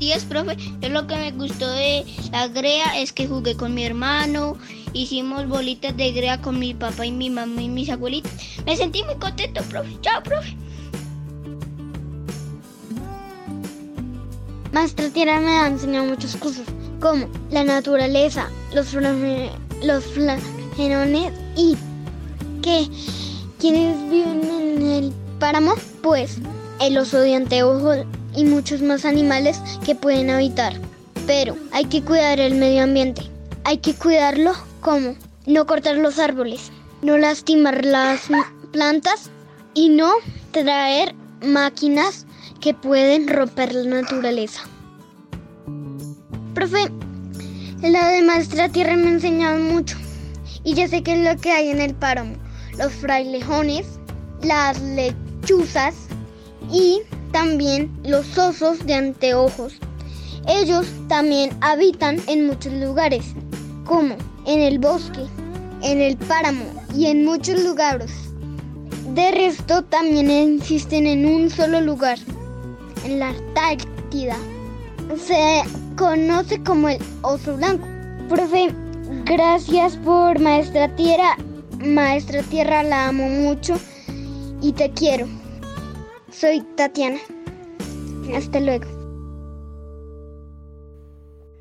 10, 0.00 0.24
profe. 0.24 0.56
Yo 0.80 0.88
lo 0.88 1.06
que 1.06 1.14
me 1.14 1.30
gustó 1.30 1.70
de 1.70 2.04
la 2.32 2.48
GREA 2.48 2.98
es 2.98 3.12
que 3.12 3.28
jugué 3.28 3.56
con 3.56 3.74
mi 3.74 3.84
hermano, 3.84 4.56
hicimos 4.92 5.46
bolitas 5.46 5.96
de 5.96 6.10
GREA 6.10 6.42
con 6.42 6.58
mi 6.58 6.74
papá 6.74 7.06
y 7.06 7.12
mi 7.12 7.30
mamá 7.30 7.62
y 7.62 7.68
mis 7.68 7.90
abuelitos. 7.90 8.32
Me 8.64 8.76
sentí 8.76 9.04
muy 9.04 9.14
contento, 9.14 9.62
profe. 9.70 9.96
Chao, 10.00 10.20
profe. 10.24 10.56
Maestra 14.72 15.10
Tierra 15.10 15.38
me 15.38 15.58
ha 15.58 15.68
enseñado 15.68 16.06
muchas 16.06 16.34
cosas, 16.34 16.66
como 17.00 17.28
la 17.52 17.62
naturaleza, 17.62 18.50
los, 18.74 18.92
los 18.94 20.04
flagelones 20.06 21.32
y 21.54 21.76
que 22.62 22.88
quienes 23.58 23.96
viven 24.10 24.42
en 24.44 24.82
el 24.82 25.12
páramo, 25.38 25.74
pues 26.02 26.38
el 26.80 26.98
oso 26.98 27.20
de 27.20 27.34
anteojos 27.34 27.98
y 28.34 28.44
muchos 28.44 28.82
más 28.82 29.04
animales 29.04 29.60
que 29.84 29.94
pueden 29.94 30.30
habitar. 30.30 30.74
Pero 31.26 31.56
hay 31.72 31.86
que 31.86 32.02
cuidar 32.02 32.38
el 32.38 32.54
medio 32.54 32.84
ambiente. 32.84 33.22
Hay 33.64 33.78
que 33.78 33.94
cuidarlo 33.94 34.52
como 34.80 35.16
no 35.46 35.66
cortar 35.66 35.96
los 35.96 36.18
árboles, 36.18 36.70
no 37.02 37.18
lastimar 37.18 37.84
las 37.84 38.28
plantas 38.72 39.30
y 39.74 39.88
no 39.88 40.12
traer 40.52 41.14
máquinas 41.44 42.26
que 42.60 42.74
pueden 42.74 43.28
romper 43.28 43.74
la 43.74 44.02
naturaleza. 44.02 44.62
Profe, 46.54 46.90
la 47.82 48.08
de 48.08 48.22
maestra 48.22 48.68
tierra 48.68 48.96
me 48.96 49.08
ha 49.08 49.12
enseñado 49.12 49.58
mucho 49.58 49.96
y 50.64 50.74
ya 50.74 50.88
sé 50.88 51.02
qué 51.02 51.14
es 51.14 51.34
lo 51.34 51.40
que 51.40 51.52
hay 51.52 51.68
en 51.68 51.80
el 51.80 51.94
páramo. 51.94 52.45
Los 52.78 52.92
frailejones, 52.92 53.86
las 54.42 54.80
lechuzas 54.80 55.94
y 56.70 57.00
también 57.32 57.90
los 58.04 58.36
osos 58.36 58.84
de 58.86 58.94
anteojos. 58.94 59.74
Ellos 60.48 60.86
también 61.08 61.50
habitan 61.60 62.20
en 62.28 62.46
muchos 62.46 62.72
lugares, 62.72 63.24
como 63.84 64.16
en 64.46 64.60
el 64.60 64.78
bosque, 64.78 65.26
en 65.82 66.00
el 66.00 66.16
páramo 66.16 66.64
y 66.94 67.06
en 67.06 67.24
muchos 67.24 67.62
lugares. 67.62 68.12
De 69.14 69.30
resto 69.30 69.82
también 69.84 70.30
existen 70.30 71.06
en 71.06 71.26
un 71.26 71.50
solo 71.50 71.80
lugar, 71.80 72.18
en 73.04 73.18
la 73.18 73.28
Antártida. 73.28 74.36
Se 75.16 75.62
conoce 75.96 76.62
como 76.62 76.88
el 76.88 76.98
oso 77.22 77.56
blanco. 77.56 77.86
Profe, 78.28 78.74
gracias 79.24 79.96
por 79.96 80.38
Maestra 80.38 80.94
Tierra. 80.96 81.36
Maestra 81.78 82.42
Tierra 82.42 82.82
la 82.82 83.08
amo 83.08 83.28
mucho 83.28 83.78
y 84.62 84.72
te 84.72 84.90
quiero. 84.92 85.26
Soy 86.30 86.60
Tatiana. 86.76 87.20
Hasta 88.34 88.60
luego. 88.60 88.86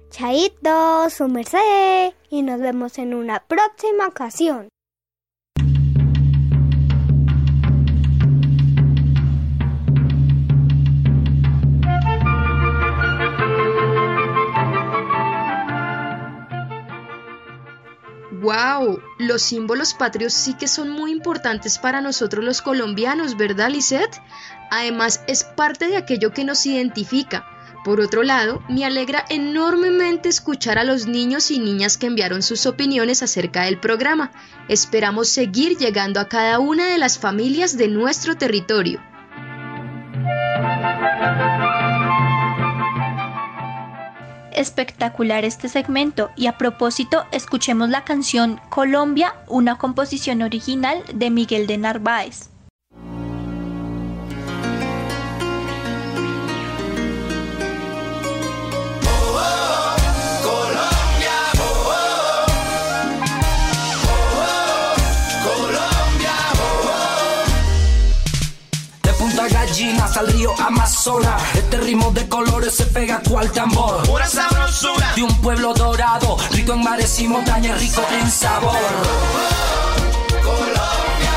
Chaito, 0.10 1.10
su 1.10 1.28
merced. 1.28 2.14
Y 2.30 2.42
nos 2.42 2.60
vemos 2.60 2.98
en 2.98 3.14
una 3.14 3.46
próxima 3.46 4.08
ocasión. 4.08 4.70
¡Wow! 18.46 19.02
Los 19.18 19.42
símbolos 19.42 19.96
patrios 19.96 20.32
sí 20.32 20.54
que 20.54 20.68
son 20.68 20.92
muy 20.92 21.12
importantes 21.12 21.80
para 21.80 22.00
nosotros 22.00 22.46
los 22.46 22.62
colombianos, 22.62 23.38
¿verdad, 23.38 23.72
Lisette? 23.72 24.22
Además, 24.70 25.24
es 25.28 25.44
parte 25.44 25.88
de 25.88 25.98
aquello 25.98 26.32
que 26.32 26.44
nos 26.44 26.64
identifica. 26.68 27.48
Por 27.84 28.00
otro 28.00 28.22
lado, 28.22 28.62
me 28.70 28.86
alegra 28.86 29.26
enormemente 29.30 30.30
escuchar 30.30 30.78
a 30.78 30.84
los 30.84 31.08
niños 31.08 31.50
y 31.50 31.58
niñas 31.58 31.98
que 31.98 32.06
enviaron 32.06 32.44
sus 32.44 32.68
opiniones 32.68 33.24
acerca 33.24 33.64
del 33.64 33.80
programa. 33.80 34.32
Esperamos 34.68 35.28
seguir 35.28 35.76
llegando 35.80 36.20
a 36.20 36.30
cada 36.30 36.60
una 36.60 36.86
de 36.86 37.00
las 37.00 37.18
familias 37.18 37.78
de 37.78 37.88
nuestro 37.88 38.38
territorio. 38.38 39.02
Espectacular 44.56 45.46
este 45.46 45.70
segmento 45.70 46.32
y 46.36 46.48
a 46.48 46.58
propósito 46.58 47.26
escuchemos 47.32 47.90
la 47.90 48.04
canción 48.04 48.60
Colombia, 48.70 49.36
una 49.48 49.78
composición 49.78 50.42
original 50.42 51.04
de 51.14 51.30
Miguel 51.30 51.68
de 51.68 51.78
Narváez. 51.78 52.55
Al 70.18 70.28
río 70.28 70.54
Amazonas. 70.60 71.42
Este 71.56 71.78
ritmo 71.78 72.12
de 72.12 72.28
colores 72.28 72.74
se 72.74 72.86
pega 72.86 73.22
cual 73.28 73.52
tambor. 73.52 74.04
Pura 74.08 74.28
sabrosura 74.28 75.14
de 75.16 75.24
un 75.24 75.42
pueblo 75.42 75.74
dorado, 75.74 76.38
rico 76.52 76.74
en 76.74 76.84
mares 76.84 77.20
y 77.20 77.28
montañas, 77.28 77.80
rico 77.80 78.02
en 78.12 78.32
sabor. 78.32 78.76
Colombia, 80.44 81.36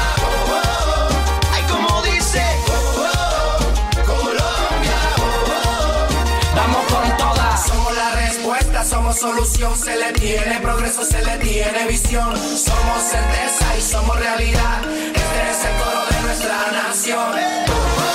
ay 1.53 1.63
como 1.71 2.03
dice, 2.03 2.43
Colombia, 4.07 4.99
vamos 6.55 6.85
con 6.93 7.17
todas. 7.17 7.67
Somos 7.67 7.95
la 7.95 8.11
respuesta, 8.11 8.85
somos 8.85 9.19
solución, 9.19 9.77
se 9.77 9.97
le 9.97 10.13
tiene 10.13 10.61
progreso, 10.61 11.05
se 11.05 11.25
le 11.25 11.37
tiene 11.39 11.87
visión. 11.89 12.37
Somos 12.37 13.03
certeza 13.03 13.77
y 13.77 13.83
somos 13.83 14.19
realidad. 14.19 14.83
Este 14.89 15.51
es 15.51 15.65
el 15.65 15.83
coro 15.83 16.07
de 16.11 16.18
nuestra 16.49 16.73
nación. 16.73 18.08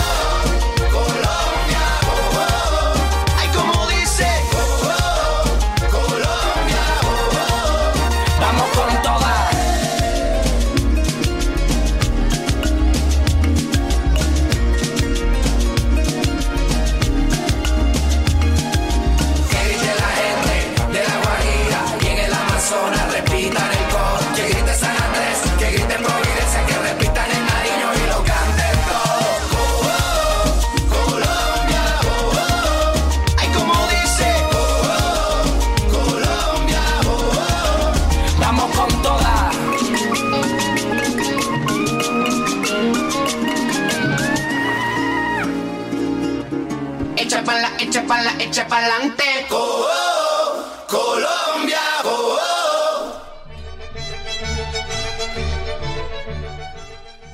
Echa 48.54 48.68
pa'lante. 48.68 49.48
Oh, 49.50 49.88
oh, 49.90 50.86
Colombia, 50.88 51.80
oh, 52.06 52.38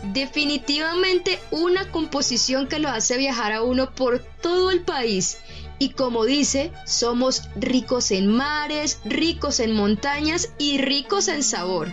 Definitivamente 0.03 1.39
una 1.51 1.91
composición 1.91 2.67
que 2.67 2.79
lo 2.79 2.87
hace 2.87 3.17
viajar 3.17 3.51
a 3.51 3.63
uno 3.63 3.91
por 3.91 4.19
todo 4.19 4.71
el 4.71 4.81
país. 4.81 5.37
Y 5.77 5.89
como 5.89 6.23
dice, 6.23 6.71
somos 6.85 7.49
ricos 7.55 8.11
en 8.11 8.27
mares, 8.27 8.99
ricos 9.03 9.59
en 9.59 9.73
montañas 9.73 10.53
y 10.57 10.77
ricos 10.77 11.27
en 11.27 11.43
sabor. 11.43 11.89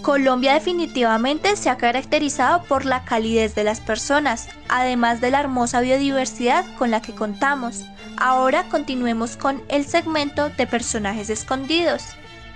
Colombia 0.00 0.54
definitivamente 0.54 1.56
se 1.56 1.68
ha 1.68 1.76
caracterizado 1.76 2.62
por 2.64 2.86
la 2.86 3.04
calidez 3.04 3.54
de 3.54 3.64
las 3.64 3.80
personas, 3.80 4.48
además 4.68 5.20
de 5.20 5.30
la 5.30 5.40
hermosa 5.40 5.80
biodiversidad 5.80 6.64
con 6.76 6.90
la 6.90 7.02
que 7.02 7.14
contamos. 7.14 7.84
Ahora 8.16 8.68
continuemos 8.68 9.36
con 9.36 9.62
el 9.68 9.84
segmento 9.84 10.50
de 10.50 10.66
personajes 10.66 11.30
escondidos. 11.30 12.02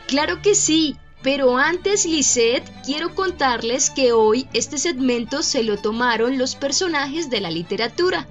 Claro 0.06 0.40
que 0.40 0.54
sí, 0.54 0.96
pero 1.22 1.56
antes, 1.56 2.06
Lisette, 2.06 2.70
quiero 2.84 3.14
contarles 3.14 3.90
que 3.90 4.12
hoy 4.12 4.48
este 4.52 4.78
segmento 4.78 5.42
se 5.42 5.62
lo 5.64 5.76
tomaron 5.76 6.38
los 6.38 6.54
personajes 6.54 7.28
de 7.28 7.40
la 7.40 7.50
literatura, 7.50 8.26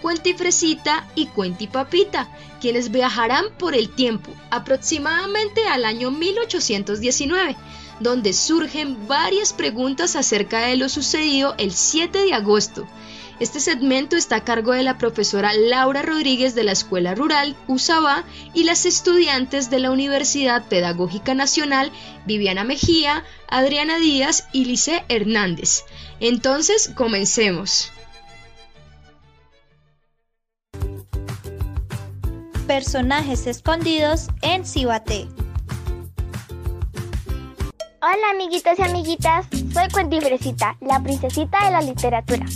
Cuentifresita 0.00 1.06
y 1.14 1.26
Cuentipapita, 1.26 2.28
quienes 2.60 2.90
viajarán 2.90 3.44
por 3.58 3.74
el 3.74 3.90
tiempo, 3.90 4.32
aproximadamente 4.50 5.66
al 5.68 5.84
año 5.84 6.10
1819 6.10 7.56
donde 8.00 8.32
surgen 8.32 9.06
varias 9.06 9.52
preguntas 9.52 10.16
acerca 10.16 10.60
de 10.66 10.76
lo 10.76 10.88
sucedido 10.88 11.54
el 11.58 11.72
7 11.72 12.18
de 12.18 12.32
agosto. 12.32 12.86
Este 13.40 13.58
segmento 13.58 14.16
está 14.16 14.36
a 14.36 14.44
cargo 14.44 14.72
de 14.72 14.82
la 14.82 14.98
profesora 14.98 15.54
Laura 15.54 16.02
Rodríguez 16.02 16.54
de 16.54 16.62
la 16.62 16.72
Escuela 16.72 17.14
Rural 17.14 17.56
Usaba 17.68 18.24
y 18.52 18.64
las 18.64 18.84
estudiantes 18.84 19.70
de 19.70 19.78
la 19.78 19.90
Universidad 19.90 20.68
Pedagógica 20.68 21.34
Nacional 21.34 21.90
Viviana 22.26 22.64
Mejía, 22.64 23.24
Adriana 23.48 23.96
Díaz 23.96 24.46
y 24.52 24.66
Lice 24.66 25.04
Hernández. 25.08 25.84
Entonces, 26.20 26.92
comencemos. 26.94 27.90
Personajes 32.66 33.46
escondidos 33.46 34.26
en 34.42 34.66
Cibate. 34.66 35.28
Hola 38.02 38.30
amiguitos 38.34 38.78
y 38.78 38.82
amiguitas, 38.82 39.46
soy 39.72 39.88
Cuentifresita, 39.90 40.76
la 40.80 41.02
princesita 41.02 41.64
de 41.64 41.70
la 41.70 41.80
literatura. 41.80 42.46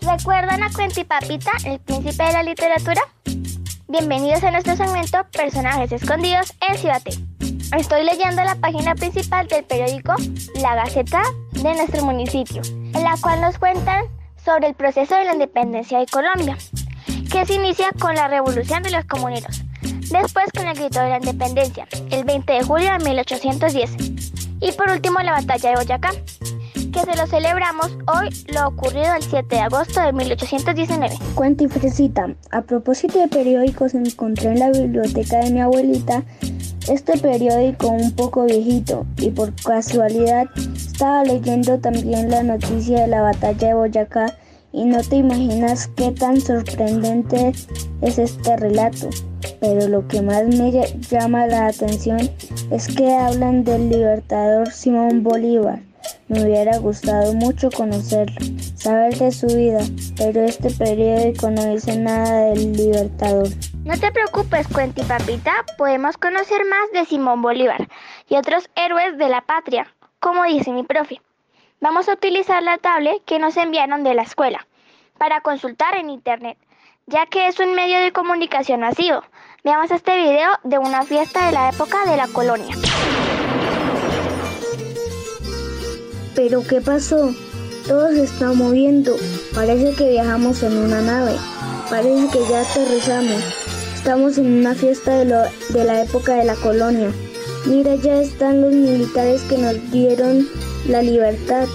¿Recuerdan 0.00 0.62
a 0.62 0.70
Cuentipapita, 0.72 1.52
el 1.64 1.78
príncipe 1.80 2.22
de 2.22 2.32
la 2.32 2.42
literatura? 2.42 3.02
Bienvenidos 3.88 4.42
a 4.42 4.50
nuestro 4.50 4.76
segmento 4.76 5.24
Personajes 5.32 5.92
escondidos 5.92 6.54
en 6.68 6.78
Cibate. 6.78 7.12
Estoy 7.76 8.04
leyendo 8.04 8.42
la 8.44 8.54
página 8.54 8.94
principal 8.94 9.46
del 9.48 9.64
periódico 9.64 10.14
La 10.60 10.74
Gaceta 10.74 11.22
de 11.52 11.74
nuestro 11.74 12.04
municipio, 12.04 12.62
en 12.62 13.02
la 13.02 13.16
cual 13.20 13.40
nos 13.40 13.58
cuentan 13.58 14.04
sobre 14.44 14.68
el 14.68 14.74
proceso 14.74 15.14
de 15.16 15.24
la 15.24 15.32
independencia 15.32 15.98
de 15.98 16.06
Colombia, 16.06 16.56
que 17.30 17.44
se 17.46 17.54
inicia 17.54 17.90
con 17.98 18.14
la 18.14 18.28
revolución 18.28 18.82
de 18.82 18.90
los 18.90 19.04
comuneros, 19.04 19.64
después 20.10 20.46
con 20.56 20.66
el 20.66 20.76
grito 20.78 21.00
de 21.00 21.10
la 21.10 21.16
independencia, 21.18 21.86
el 22.10 22.24
20 22.24 22.52
de 22.52 22.62
julio 22.62 22.90
de 22.92 23.04
1810 23.04 24.14
y 24.64 24.72
por 24.72 24.90
último, 24.90 25.20
la 25.20 25.32
batalla 25.32 25.70
de 25.70 25.76
Boyacá, 25.76 26.10
que 26.94 27.00
se 27.00 27.16
lo 27.16 27.26
celebramos 27.26 27.90
hoy, 28.06 28.28
lo 28.54 28.68
ocurrido 28.68 29.14
el 29.16 29.22
7 29.22 29.56
de 29.56 29.60
agosto 29.62 30.00
de 30.00 30.12
1819. 30.12 31.16
Cuenta 31.34 31.64
y 31.64 31.68
fresita. 31.68 32.28
A 32.52 32.62
propósito 32.62 33.18
de 33.18 33.26
periódicos, 33.26 33.94
encontré 33.94 34.52
en 34.52 34.60
la 34.60 34.70
biblioteca 34.70 35.38
de 35.38 35.50
mi 35.50 35.60
abuelita 35.60 36.22
este 36.88 37.18
periódico 37.18 37.88
un 37.88 38.12
poco 38.12 38.44
viejito 38.44 39.06
y 39.16 39.30
por 39.30 39.52
casualidad 39.56 40.46
estaba 40.76 41.24
leyendo 41.24 41.78
también 41.80 42.30
la 42.30 42.44
noticia 42.44 43.00
de 43.00 43.08
la 43.08 43.22
batalla 43.22 43.68
de 43.68 43.74
Boyacá 43.74 44.26
y 44.70 44.84
no 44.84 45.02
te 45.02 45.16
imaginas 45.16 45.88
qué 45.96 46.12
tan 46.12 46.40
sorprendente 46.40 47.54
es 48.02 48.18
este 48.18 48.56
relato. 48.56 49.10
Pero 49.60 49.88
lo 49.88 50.06
que 50.06 50.22
más 50.22 50.46
me 50.46 50.70
llama 51.10 51.48
la 51.48 51.66
atención 51.66 52.30
es 52.70 52.86
que 52.86 53.16
hablan 53.16 53.64
del 53.64 53.88
libertador 53.88 54.70
Simón 54.70 55.24
Bolívar. 55.24 55.80
Me 56.28 56.42
hubiera 56.42 56.78
gustado 56.78 57.34
mucho 57.34 57.70
conocerlo, 57.70 58.40
saber 58.76 59.16
de 59.16 59.30
su 59.30 59.46
vida, 59.46 59.80
pero 60.16 60.42
este 60.42 60.70
periódico 60.70 61.50
no 61.50 61.74
dice 61.74 61.98
nada 61.98 62.46
del 62.46 62.72
libertador. 62.72 63.48
No 63.84 63.98
te 63.98 64.10
preocupes, 64.10 64.66
Cuenti 64.68 65.02
Papita, 65.02 65.52
podemos 65.76 66.16
conocer 66.16 66.62
más 66.64 66.90
de 66.92 67.04
Simón 67.04 67.42
Bolívar 67.42 67.88
y 68.28 68.36
otros 68.36 68.70
héroes 68.74 69.18
de 69.18 69.28
la 69.28 69.42
patria, 69.42 69.86
como 70.18 70.44
dice 70.44 70.72
mi 70.72 70.82
profe. 70.82 71.20
Vamos 71.80 72.08
a 72.08 72.14
utilizar 72.14 72.62
la 72.62 72.78
tablet 72.78 73.22
que 73.26 73.38
nos 73.38 73.56
enviaron 73.58 74.04
de 74.04 74.14
la 74.14 74.22
escuela 74.22 74.66
para 75.18 75.42
consultar 75.42 75.96
en 75.96 76.08
internet, 76.08 76.56
ya 77.06 77.26
que 77.26 77.46
es 77.46 77.60
un 77.60 77.74
medio 77.74 78.00
de 78.00 78.12
comunicación 78.12 78.80
masivo. 78.80 79.22
Veamos 79.62 79.90
este 79.90 80.16
video 80.16 80.50
de 80.62 80.78
una 80.78 81.02
fiesta 81.02 81.46
de 81.46 81.52
la 81.52 81.68
época 81.68 82.06
de 82.06 82.16
la 82.16 82.28
colonia. 82.28 82.74
¿Pero 86.34 86.66
qué 86.66 86.80
pasó? 86.80 87.32
Todo 87.86 88.08
se 88.08 88.24
está 88.24 88.52
moviendo. 88.52 89.14
Parece 89.54 89.94
que 89.94 90.10
viajamos 90.10 90.62
en 90.62 90.76
una 90.76 91.00
nave. 91.00 91.36
Parece 91.88 92.28
que 92.28 92.48
ya 92.48 92.62
aterrizamos. 92.62 93.42
Estamos 93.94 94.38
en 94.38 94.52
una 94.52 94.74
fiesta 94.74 95.12
de, 95.18 95.26
de 95.68 95.84
la 95.84 96.02
época 96.02 96.34
de 96.34 96.44
la 96.44 96.56
colonia. 96.56 97.12
Mira, 97.66 97.94
ya 97.94 98.20
están 98.20 98.62
los 98.62 98.72
militares 98.72 99.42
que 99.42 99.58
nos 99.58 99.90
dieron 99.90 100.48
la 100.88 101.02
libertad. 101.02 101.66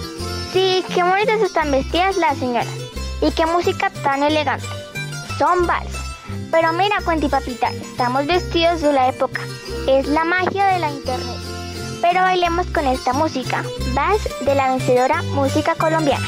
Sí, 0.51 0.83
qué 0.93 1.03
bonitas 1.03 1.41
están 1.41 1.71
vestidas 1.71 2.17
las 2.17 2.37
señoras. 2.37 2.67
Y 3.21 3.31
qué 3.31 3.45
música 3.45 3.91
tan 4.03 4.23
elegante. 4.23 4.65
Son 5.37 5.65
vals. 5.67 5.93
Pero 6.51 6.73
mira, 6.73 6.97
Papita, 7.05 7.69
estamos 7.69 8.25
vestidos 8.25 8.81
de 8.81 8.93
la 8.93 9.09
época. 9.09 9.41
Es 9.87 10.07
la 10.07 10.25
magia 10.25 10.67
de 10.67 10.79
la 10.79 10.91
internet. 10.91 11.48
Pero 12.09 12.21
bailemos 12.21 12.65
con 12.71 12.87
esta 12.87 13.13
música. 13.13 13.63
Vals 13.93 14.27
de 14.41 14.55
la 14.55 14.71
vencedora 14.71 15.21
música 15.21 15.75
colombiana. 15.75 16.27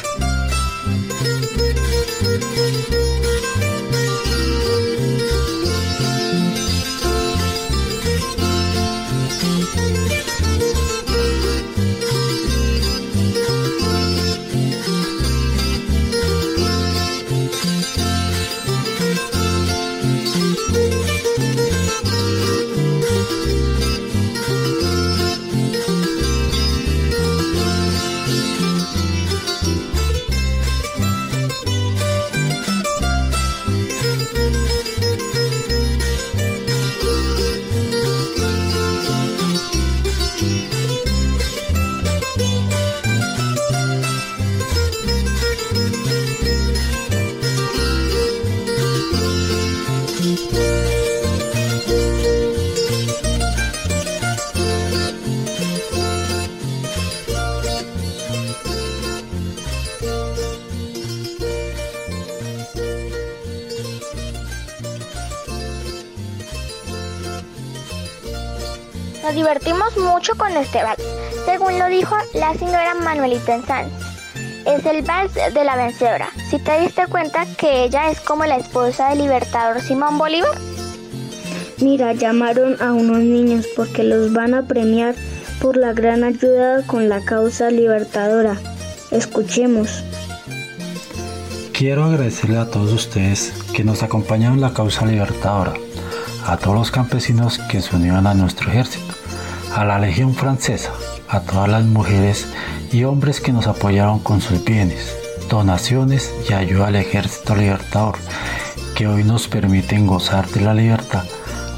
Con 70.52 70.62
este 70.62 70.84
vals, 70.84 71.04
según 71.46 71.80
lo 71.80 71.88
dijo 71.88 72.16
la 72.34 72.54
señora 72.56 72.94
Manuelita 72.96 73.62
Sanz. 73.66 73.92
Es 74.66 74.86
el 74.86 75.02
vals 75.02 75.34
de 75.34 75.64
la 75.64 75.76
vencedora. 75.76 76.30
Si 76.50 76.60
te 76.60 76.82
diste 76.82 77.08
cuenta 77.08 77.46
que 77.58 77.86
ella 77.86 78.12
es 78.12 78.20
como 78.20 78.46
la 78.46 78.58
esposa 78.58 79.10
del 79.10 79.20
libertador 79.20 79.82
Simón 79.82 80.18
Bolívar. 80.18 80.52
Mira, 81.80 82.14
llamaron 82.14 82.82
a 82.82 82.94
unos 82.94 83.20
niños 83.20 83.66
porque 83.76 84.04
los 84.04 84.34
van 84.34 84.54
a 84.54 84.64
premiar 84.64 85.16
por 85.62 85.78
la 85.78 85.94
gran 85.94 86.24
ayuda 86.24 86.86
con 86.86 87.10
la 87.10 87.24
causa 87.24 87.72
libertadora. 87.72 88.58
Escuchemos. 89.10 90.04
Quiero 91.74 92.04
agradecerle 92.04 92.58
a 92.58 92.70
todos 92.70 92.92
ustedes 92.92 93.54
que 93.74 93.84
nos 93.84 94.04
acompañaron 94.04 94.56
en 94.56 94.62
la 94.62 94.74
causa 94.74 95.06
libertadora, 95.06 95.74
a 96.46 96.58
todos 96.58 96.76
los 96.76 96.92
campesinos 96.92 97.58
que 97.70 97.82
se 97.82 97.96
unieron 97.96 98.28
a 98.28 98.36
nuestro 98.36 98.70
ejército 98.70 99.11
a 99.76 99.86
la 99.86 100.00
Legión 100.00 100.36
Francesa, 100.36 100.92
a 101.30 101.42
todas 101.42 101.70
las 101.70 101.86
mujeres 101.86 102.48
y 102.92 103.04
hombres 103.04 103.40
que 103.40 103.54
nos 103.54 103.68
apoyaron 103.68 104.20
con 104.20 104.42
sus 104.42 104.64
bienes, 104.64 105.16
donaciones 105.50 106.34
y 106.50 106.54
ayuda 106.54 106.88
al 106.88 106.96
Ejército 106.96 107.56
Libertador, 107.56 108.16
que 108.96 109.08
hoy 109.08 109.24
nos 109.24 109.48
permiten 109.48 110.08
gozar 110.08 110.48
de 110.50 110.62
la 110.62 110.74
libertad, 110.74 111.24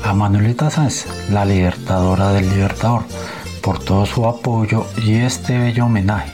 a 0.04 0.14
Manuelita 0.14 0.70
Sáenz, 0.70 1.06
la 1.30 1.46
libertadora 1.46 2.32
del 2.32 2.50
Libertador, 2.50 3.04
por 3.62 3.80
todo 3.80 4.06
su 4.06 4.26
apoyo 4.26 4.86
y 4.98 5.16
este 5.16 5.58
bello 5.58 5.86
homenaje. 5.86 6.34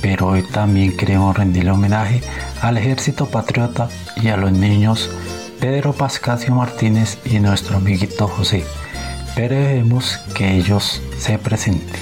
Pero 0.00 0.28
hoy 0.28 0.42
también 0.42 0.96
queremos 0.96 1.36
rendirle 1.36 1.70
homenaje 1.70 2.22
al 2.60 2.78
Ejército 2.78 3.26
Patriota 3.26 3.88
y 4.16 4.28
a 4.28 4.36
los 4.36 4.52
niños 4.52 5.10
Pedro 5.60 5.92
Pascasio 5.92 6.54
Martínez 6.54 7.18
y 7.24 7.38
nuestro 7.38 7.76
amiguito 7.76 8.26
José. 8.26 8.64
Esperemos 9.32 10.18
que 10.36 10.58
ellos 10.58 11.00
se 11.16 11.38
presenten. 11.38 11.98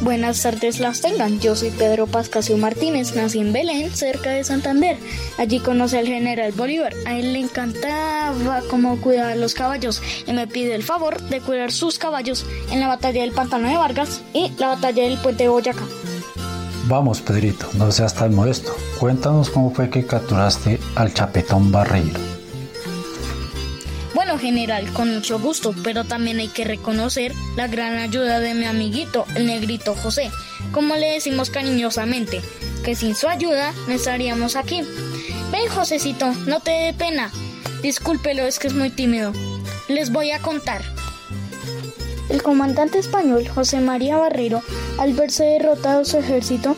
Buenas 0.00 0.42
tardes 0.42 0.80
las 0.80 1.00
tengan. 1.00 1.38
Yo 1.38 1.54
soy 1.54 1.70
Pedro 1.70 2.08
Pascasio 2.08 2.56
Martínez, 2.56 3.14
nací 3.14 3.38
en 3.38 3.52
Belén, 3.52 3.92
cerca 3.94 4.30
de 4.30 4.42
Santander. 4.42 4.96
Allí 5.38 5.60
conocí 5.60 5.96
al 5.96 6.08
general 6.08 6.50
Bolívar. 6.50 6.92
A 7.06 7.14
él 7.14 7.34
le 7.34 7.38
encantaba 7.38 8.62
cómo 8.68 9.00
cuidar 9.00 9.36
los 9.36 9.54
caballos 9.54 10.02
y 10.26 10.32
me 10.32 10.48
pide 10.48 10.74
el 10.74 10.82
favor 10.82 11.22
de 11.22 11.40
cuidar 11.40 11.70
sus 11.70 12.00
caballos 12.00 12.44
en 12.72 12.80
la 12.80 12.88
batalla 12.88 13.20
del 13.20 13.30
Pantano 13.30 13.68
de 13.68 13.76
Vargas 13.76 14.22
y 14.34 14.50
la 14.58 14.70
batalla 14.70 15.04
del 15.04 15.18
Puente 15.18 15.44
de 15.44 15.50
Boyacá. 15.50 15.84
Vamos, 16.88 17.20
Pedrito, 17.20 17.68
no 17.74 17.92
seas 17.92 18.12
tan 18.12 18.34
modesto. 18.34 18.74
Cuéntanos 18.98 19.50
cómo 19.50 19.70
fue 19.70 19.88
que 19.88 20.04
capturaste 20.04 20.80
al 20.96 21.14
chapetón 21.14 21.70
Barreiro. 21.70 22.35
General, 24.38 24.92
con 24.92 25.14
mucho 25.14 25.38
gusto, 25.38 25.74
pero 25.82 26.04
también 26.04 26.38
hay 26.38 26.48
que 26.48 26.64
reconocer 26.64 27.32
la 27.56 27.66
gran 27.66 27.98
ayuda 27.98 28.40
de 28.40 28.54
mi 28.54 28.64
amiguito, 28.64 29.26
el 29.34 29.46
negrito 29.46 29.94
José, 29.94 30.30
como 30.72 30.96
le 30.96 31.12
decimos 31.12 31.50
cariñosamente, 31.50 32.40
que 32.84 32.94
sin 32.94 33.14
su 33.14 33.28
ayuda 33.28 33.72
no 33.88 33.94
estaríamos 33.94 34.56
aquí. 34.56 34.82
Ven, 35.50 35.68
Josecito, 35.68 36.32
no 36.46 36.60
te 36.60 36.70
dé 36.70 36.94
pena. 36.94 37.30
Discúlpelo, 37.82 38.42
es 38.42 38.58
que 38.58 38.66
es 38.66 38.74
muy 38.74 38.90
tímido. 38.90 39.32
Les 39.88 40.10
voy 40.10 40.30
a 40.32 40.40
contar. 40.40 40.82
El 42.28 42.42
comandante 42.42 42.98
español 42.98 43.46
José 43.48 43.80
María 43.80 44.16
Barrero, 44.16 44.62
al 44.98 45.14
verse 45.14 45.44
derrotado 45.44 46.04
su 46.04 46.18
ejército, 46.18 46.76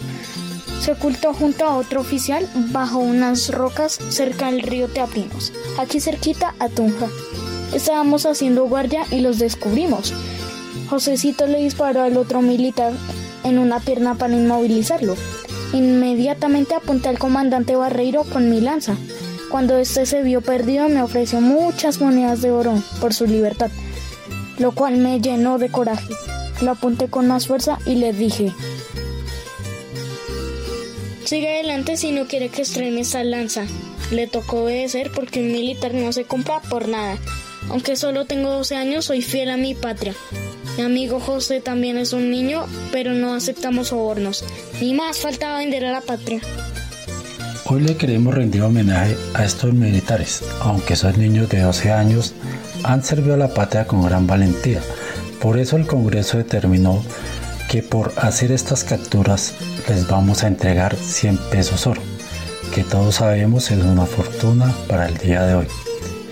se 0.80 0.92
ocultó 0.92 1.34
junto 1.34 1.64
a 1.64 1.76
otro 1.76 2.00
oficial 2.00 2.48
bajo 2.54 2.98
unas 2.98 3.50
rocas 3.50 3.98
cerca 4.10 4.50
del 4.50 4.62
río 4.62 4.88
Teapinos, 4.88 5.52
aquí 5.78 6.00
cerquita 6.00 6.54
a 6.58 6.68
Tunja. 6.68 7.08
Estábamos 7.72 8.26
haciendo 8.26 8.64
guardia 8.64 9.04
y 9.10 9.20
los 9.20 9.38
descubrimos. 9.38 10.12
Josecito 10.88 11.46
le 11.46 11.58
disparó 11.58 12.02
al 12.02 12.16
otro 12.16 12.40
militar 12.40 12.92
en 13.44 13.58
una 13.58 13.80
pierna 13.80 14.14
para 14.14 14.34
inmovilizarlo. 14.34 15.16
Inmediatamente 15.72 16.74
apunté 16.74 17.08
al 17.08 17.18
comandante 17.18 17.76
Barreiro 17.76 18.24
con 18.24 18.50
mi 18.50 18.60
lanza. 18.60 18.96
Cuando 19.50 19.76
éste 19.76 20.06
se 20.06 20.22
vio 20.22 20.40
perdido 20.40 20.88
me 20.88 21.02
ofreció 21.02 21.40
muchas 21.40 22.00
monedas 22.00 22.42
de 22.42 22.50
oro 22.50 22.74
por 23.00 23.14
su 23.14 23.26
libertad, 23.26 23.70
lo 24.58 24.72
cual 24.72 24.96
me 24.96 25.20
llenó 25.20 25.58
de 25.58 25.70
coraje. 25.70 26.14
Lo 26.62 26.72
apunté 26.72 27.08
con 27.08 27.28
más 27.28 27.46
fuerza 27.46 27.78
y 27.86 27.96
le 27.96 28.12
dije, 28.12 28.52
Sigue 31.24 31.56
adelante 31.56 31.98
si 31.98 32.10
no 32.10 32.26
quiere 32.26 32.48
que 32.48 32.62
estrene 32.62 33.02
esa 33.02 33.22
lanza. 33.22 33.66
Le 34.10 34.26
tocó 34.26 34.62
obedecer 34.62 35.10
porque 35.14 35.40
un 35.40 35.52
militar 35.52 35.92
no 35.92 36.10
se 36.10 36.24
compra 36.24 36.60
por 36.70 36.88
nada. 36.88 37.18
Aunque 37.70 37.96
solo 37.96 38.24
tengo 38.24 38.50
12 38.50 38.76
años, 38.76 39.04
soy 39.04 39.22
fiel 39.22 39.50
a 39.50 39.56
mi 39.56 39.74
patria. 39.74 40.14
Mi 40.76 40.84
amigo 40.84 41.20
José 41.20 41.60
también 41.60 41.98
es 41.98 42.12
un 42.12 42.30
niño, 42.30 42.66
pero 42.92 43.12
no 43.12 43.34
aceptamos 43.34 43.88
sobornos. 43.88 44.44
Ni 44.80 44.94
más 44.94 45.18
falta 45.18 45.58
vender 45.58 45.84
a 45.84 45.92
la 45.92 46.00
patria. 46.00 46.40
Hoy 47.66 47.82
le 47.82 47.96
queremos 47.96 48.34
rendir 48.34 48.62
homenaje 48.62 49.16
a 49.34 49.44
estos 49.44 49.74
militares, 49.74 50.42
aunque 50.60 50.96
son 50.96 51.18
niños 51.18 51.50
de 51.50 51.60
12 51.60 51.92
años, 51.92 52.32
han 52.82 53.04
servido 53.04 53.34
a 53.34 53.38
la 53.38 53.52
patria 53.52 53.86
con 53.86 54.02
gran 54.02 54.26
valentía. 54.26 54.80
Por 55.40 55.58
eso 55.58 55.76
el 55.76 55.86
Congreso 55.86 56.38
determinó 56.38 57.02
que 57.68 57.82
por 57.82 58.14
hacer 58.16 58.52
estas 58.52 58.84
capturas 58.84 59.52
les 59.88 60.08
vamos 60.08 60.42
a 60.42 60.46
entregar 60.46 60.96
100 60.96 61.36
pesos 61.50 61.86
oro, 61.86 62.00
que 62.74 62.84
todos 62.84 63.16
sabemos 63.16 63.70
es 63.70 63.84
una 63.84 64.06
fortuna 64.06 64.72
para 64.88 65.06
el 65.06 65.18
día 65.18 65.42
de 65.44 65.54
hoy. 65.54 65.66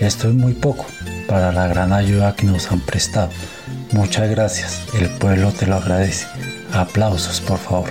Esto 0.00 0.28
es 0.28 0.34
muy 0.34 0.54
poco 0.54 0.86
para 1.28 1.52
la 1.52 1.66
gran 1.66 1.92
ayuda 1.92 2.34
que 2.34 2.46
nos 2.46 2.70
han 2.70 2.80
prestado. 2.80 3.30
Muchas 3.92 4.30
gracias, 4.30 4.82
el 4.94 5.08
pueblo 5.10 5.52
te 5.52 5.66
lo 5.66 5.76
agradece. 5.76 6.26
Aplausos, 6.72 7.40
por 7.40 7.58
favor. 7.58 7.90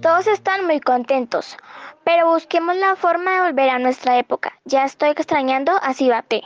Todos 0.00 0.26
están 0.28 0.66
muy 0.66 0.80
contentos, 0.80 1.56
pero 2.04 2.30
busquemos 2.30 2.74
la 2.76 2.96
forma 2.96 3.34
de 3.34 3.40
volver 3.42 3.70
a 3.70 3.78
nuestra 3.78 4.18
época. 4.18 4.52
Ya 4.64 4.84
estoy 4.84 5.10
extrañando 5.10 5.72
a 5.82 5.92
Cibaté. 5.92 6.42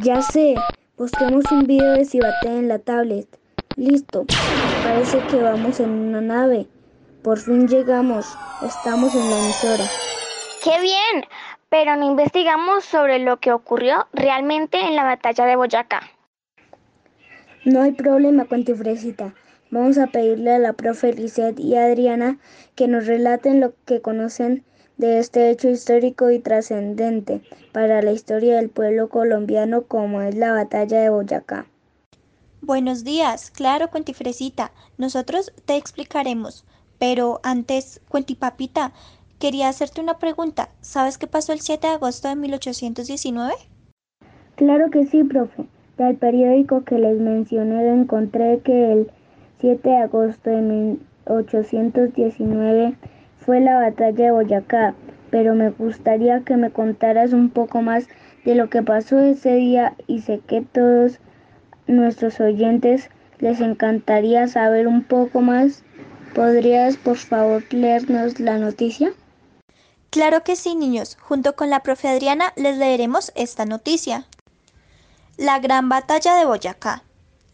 Ya 0.00 0.20
sé, 0.22 0.54
busquemos 0.96 1.44
un 1.50 1.66
video 1.66 1.92
de 1.92 2.04
Cibaté 2.04 2.48
en 2.48 2.68
la 2.68 2.78
tablet. 2.78 3.26
Listo, 3.76 4.24
parece 4.84 5.18
que 5.30 5.36
vamos 5.36 5.80
en 5.80 5.90
una 5.90 6.20
nave. 6.20 6.66
Por 7.22 7.38
fin 7.38 7.66
llegamos, 7.66 8.26
estamos 8.64 9.14
en 9.14 9.30
la 9.30 9.38
emisora. 9.38 9.84
¡Qué 10.62 10.80
bien! 10.80 11.24
Pero 11.68 11.96
no 11.96 12.08
investigamos 12.08 12.84
sobre 12.84 13.18
lo 13.18 13.38
que 13.38 13.52
ocurrió 13.52 14.06
realmente 14.12 14.80
en 14.80 14.94
la 14.94 15.02
batalla 15.02 15.44
de 15.46 15.56
Boyacá. 15.56 16.02
No 17.64 17.82
hay 17.82 17.92
problema, 17.92 18.44
Cuantifresita. 18.44 19.34
Vamos 19.70 19.98
a 19.98 20.06
pedirle 20.06 20.52
a 20.52 20.58
la 20.58 20.74
profe 20.74 21.12
Lisette 21.12 21.58
y 21.58 21.74
a 21.74 21.86
Adriana 21.86 22.38
que 22.76 22.86
nos 22.86 23.06
relaten 23.06 23.60
lo 23.60 23.72
que 23.86 24.00
conocen 24.00 24.64
de 24.96 25.18
este 25.18 25.50
hecho 25.50 25.68
histórico 25.68 26.30
y 26.30 26.38
trascendente 26.38 27.42
para 27.72 28.02
la 28.02 28.12
historia 28.12 28.56
del 28.56 28.70
pueblo 28.70 29.08
colombiano 29.08 29.82
como 29.82 30.22
es 30.22 30.34
la 30.34 30.52
batalla 30.52 31.00
de 31.00 31.10
Boyacá. 31.10 31.66
Buenos 32.60 33.04
días, 33.04 33.50
claro, 33.50 33.90
Cuentifresita. 33.90 34.72
Nosotros 34.96 35.52
te 35.66 35.76
explicaremos. 35.76 36.64
Pero 36.98 37.40
antes, 37.42 38.00
Cuentipapita, 38.08 38.92
quería 39.38 39.68
hacerte 39.68 40.00
una 40.00 40.18
pregunta. 40.18 40.70
¿Sabes 40.80 41.18
qué 41.18 41.26
pasó 41.26 41.52
el 41.52 41.60
7 41.60 41.86
de 41.86 41.92
agosto 41.92 42.28
de 42.28 42.36
1819? 42.36 43.52
Claro 44.56 44.90
que 44.90 45.04
sí, 45.06 45.24
profe. 45.24 45.66
Del 45.98 46.16
periódico 46.16 46.84
que 46.84 46.98
les 46.98 47.18
mencioné 47.20 47.86
encontré 47.88 48.60
que 48.60 48.92
el 48.92 49.10
7 49.60 49.88
de 49.88 49.96
agosto 49.96 50.48
de 50.48 50.62
1819 51.26 52.96
fue 53.44 53.60
la 53.60 53.76
batalla 53.76 54.24
de 54.24 54.30
Boyacá, 54.30 54.94
pero 55.30 55.54
me 55.54 55.70
gustaría 55.70 56.40
que 56.40 56.56
me 56.56 56.70
contaras 56.70 57.32
un 57.32 57.50
poco 57.50 57.82
más 57.82 58.06
de 58.44 58.54
lo 58.54 58.70
que 58.70 58.82
pasó 58.82 59.18
ese 59.18 59.54
día 59.54 59.94
y 60.06 60.20
sé 60.22 60.40
que 60.46 60.62
todos 60.62 61.18
nuestros 61.86 62.40
oyentes 62.40 63.10
les 63.38 63.60
encantaría 63.60 64.46
saber 64.48 64.86
un 64.86 65.02
poco 65.02 65.40
más. 65.40 65.82
¿Podrías 66.34 66.96
por 66.96 67.16
favor 67.16 67.62
leernos 67.70 68.40
la 68.40 68.58
noticia? 68.58 69.12
Claro 70.10 70.42
que 70.42 70.56
sí, 70.56 70.74
niños. 70.74 71.16
Junto 71.20 71.54
con 71.54 71.70
la 71.70 71.80
profe 71.80 72.08
Adriana 72.08 72.52
les 72.56 72.78
leeremos 72.78 73.32
esta 73.34 73.66
noticia. 73.66 74.26
La 75.36 75.58
gran 75.58 75.88
batalla 75.88 76.36
de 76.36 76.44
Boyacá. 76.44 77.02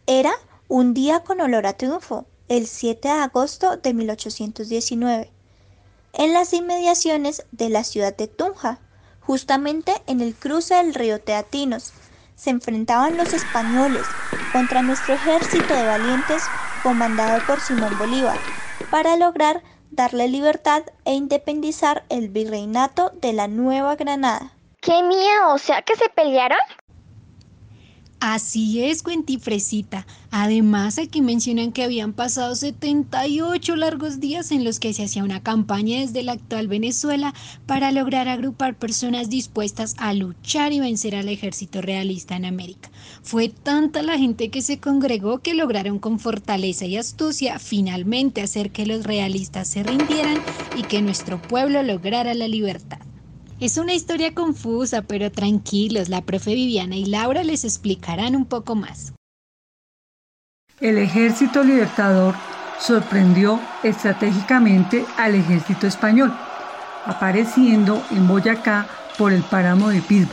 Era 0.06 0.32
un 0.68 0.94
día 0.94 1.20
con 1.20 1.40
olor 1.40 1.66
a 1.66 1.72
triunfo, 1.74 2.26
el 2.48 2.66
7 2.66 3.08
de 3.08 3.14
agosto 3.14 3.76
de 3.76 3.94
1819, 3.94 5.30
en 6.12 6.32
las 6.32 6.52
inmediaciones 6.52 7.46
de 7.52 7.68
la 7.68 7.84
ciudad 7.84 8.16
de 8.16 8.26
Tunja, 8.28 8.80
justamente 9.20 9.92
en 10.06 10.20
el 10.20 10.34
cruce 10.34 10.74
del 10.74 10.94
río 10.94 11.20
Teatinos, 11.20 11.94
se 12.34 12.50
enfrentaban 12.50 13.16
los 13.16 13.32
españoles 13.32 14.16
contra 14.48 14.82
nuestro 14.82 15.14
ejército 15.14 15.74
de 15.74 15.84
valientes 15.86 16.52
comandado 16.80 17.44
por 17.44 17.60
Simón 17.60 17.98
Bolívar, 17.98 18.38
para 18.88 19.16
lograr 19.16 19.62
darle 19.90 20.28
libertad 20.28 20.82
e 21.04 21.12
independizar 21.12 22.04
el 22.08 22.28
virreinato 22.28 23.10
de 23.14 23.32
la 23.32 23.48
Nueva 23.48 23.96
Granada. 23.96 24.52
¡Qué 24.80 25.02
miedo! 25.02 25.52
O 25.54 25.58
sea 25.58 25.82
que 25.82 25.94
se 25.96 26.08
pelearon. 26.08 26.58
Así 28.22 28.84
es, 28.84 29.02
Cuentifresita. 29.02 30.06
Además, 30.30 30.98
aquí 30.98 31.22
mencionan 31.22 31.72
que 31.72 31.84
habían 31.84 32.12
pasado 32.12 32.54
78 32.54 33.76
largos 33.76 34.20
días 34.20 34.52
en 34.52 34.62
los 34.62 34.78
que 34.78 34.92
se 34.92 35.04
hacía 35.04 35.24
una 35.24 35.42
campaña 35.42 36.00
desde 36.00 36.22
la 36.22 36.32
actual 36.32 36.68
Venezuela 36.68 37.32
para 37.64 37.92
lograr 37.92 38.28
agrupar 38.28 38.76
personas 38.76 39.30
dispuestas 39.30 39.94
a 39.96 40.12
luchar 40.12 40.74
y 40.74 40.80
vencer 40.80 41.16
al 41.16 41.30
ejército 41.30 41.80
realista 41.80 42.36
en 42.36 42.44
América. 42.44 42.90
Fue 43.22 43.48
tanta 43.48 44.02
la 44.02 44.18
gente 44.18 44.50
que 44.50 44.60
se 44.60 44.80
congregó 44.80 45.38
que 45.38 45.54
lograron 45.54 45.98
con 45.98 46.18
fortaleza 46.18 46.84
y 46.84 46.98
astucia 46.98 47.58
finalmente 47.58 48.42
hacer 48.42 48.70
que 48.70 48.84
los 48.84 49.04
realistas 49.04 49.66
se 49.66 49.82
rindieran 49.82 50.42
y 50.74 50.84
que 50.84 51.00
nuestro 51.00 51.40
pueblo 51.40 51.82
lograra 51.82 52.34
la 52.34 52.48
libertad. 52.48 53.09
Es 53.60 53.76
una 53.76 53.92
historia 53.92 54.32
confusa, 54.34 55.02
pero 55.02 55.30
tranquilos, 55.30 56.08
la 56.08 56.22
profe 56.22 56.54
Viviana 56.54 56.96
y 56.96 57.04
Laura 57.04 57.44
les 57.44 57.64
explicarán 57.64 58.34
un 58.34 58.46
poco 58.46 58.74
más. 58.74 59.12
El 60.80 60.96
ejército 60.96 61.62
libertador 61.62 62.34
sorprendió 62.78 63.60
estratégicamente 63.82 65.04
al 65.18 65.34
ejército 65.34 65.86
español, 65.86 66.34
apareciendo 67.04 68.02
en 68.10 68.26
Boyacá 68.26 68.88
por 69.18 69.30
el 69.30 69.42
páramo 69.42 69.90
de 69.90 70.00
Pisba. 70.00 70.32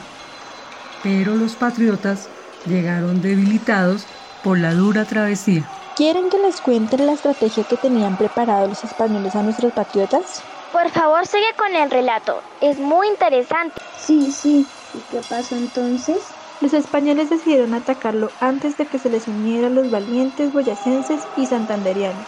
Pero 1.03 1.35
los 1.35 1.55
patriotas 1.55 2.29
llegaron 2.65 3.21
debilitados 3.21 4.05
por 4.41 4.57
la 4.57 4.73
dura 4.73 5.03
travesía. 5.03 5.69
¿Quieren 5.97 6.29
que 6.29 6.37
les 6.39 6.61
cuente 6.61 6.97
la 6.97 7.11
estrategia 7.11 7.65
que 7.65 7.75
tenían 7.75 8.17
preparado 8.17 8.69
los 8.69 8.85
españoles 8.85 9.35
a 9.35 9.43
nuestros 9.43 9.73
patriotas? 9.73 10.43
Por 10.71 10.89
favor, 10.89 11.25
sigue 11.25 11.53
con 11.57 11.75
el 11.75 11.89
relato. 11.89 12.41
Es 12.61 12.77
muy 12.77 13.07
interesante. 13.07 13.81
Sí, 13.97 14.31
sí. 14.31 14.65
¿Y 14.93 14.99
qué 15.11 15.21
pasó 15.27 15.55
entonces? 15.55 16.17
Los 16.59 16.73
españoles 16.73 17.29
decidieron 17.29 17.73
atacarlo 17.73 18.29
antes 18.39 18.77
de 18.77 18.85
que 18.85 18.99
se 18.99 19.09
les 19.09 19.27
unieran 19.27 19.75
los 19.75 19.91
valientes 19.91 20.51
boyacenses 20.51 21.21
y 21.37 21.45
santanderianos. 21.45 22.25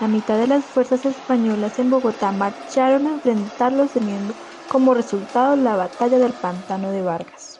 La 0.00 0.08
mitad 0.08 0.36
de 0.36 0.46
las 0.46 0.64
fuerzas 0.64 1.04
españolas 1.04 1.78
en 1.78 1.90
Bogotá 1.90 2.32
marcharon 2.32 3.06
a 3.06 3.10
enfrentarlos 3.10 3.90
teniendo 3.90 4.34
como 4.68 4.94
resultado 4.94 5.54
la 5.54 5.76
batalla 5.76 6.18
del 6.18 6.32
pantano 6.32 6.90
de 6.90 7.02
Vargas. 7.02 7.58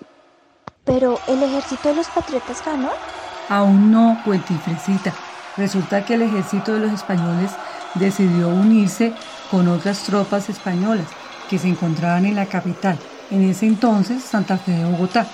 ¿Pero 0.84 1.20
el 1.28 1.42
ejército 1.42 1.90
de 1.90 1.96
los 1.96 2.08
patriotas 2.08 2.64
ganó? 2.64 2.88
Aún 3.48 3.92
no, 3.92 4.18
Cuentifrecita. 4.24 5.12
Resulta 5.56 6.04
que 6.04 6.14
el 6.14 6.22
ejército 6.22 6.72
de 6.72 6.80
los 6.80 6.92
españoles 6.92 7.52
decidió 7.94 8.48
unirse 8.48 9.12
con 9.52 9.68
otras 9.68 10.04
tropas 10.04 10.48
españolas 10.48 11.06
que 11.50 11.58
se 11.58 11.68
encontraban 11.68 12.24
en 12.24 12.36
la 12.36 12.46
capital, 12.46 12.98
en 13.30 13.50
ese 13.50 13.66
entonces 13.66 14.24
Santa 14.24 14.56
Fe 14.56 14.72
de 14.72 14.86
Bogotá. 14.86 15.26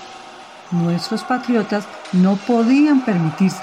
Nuestros 0.71 1.23
patriotas 1.23 1.85
no 2.11 2.35
podían 2.35 3.05
permitirse. 3.05 3.61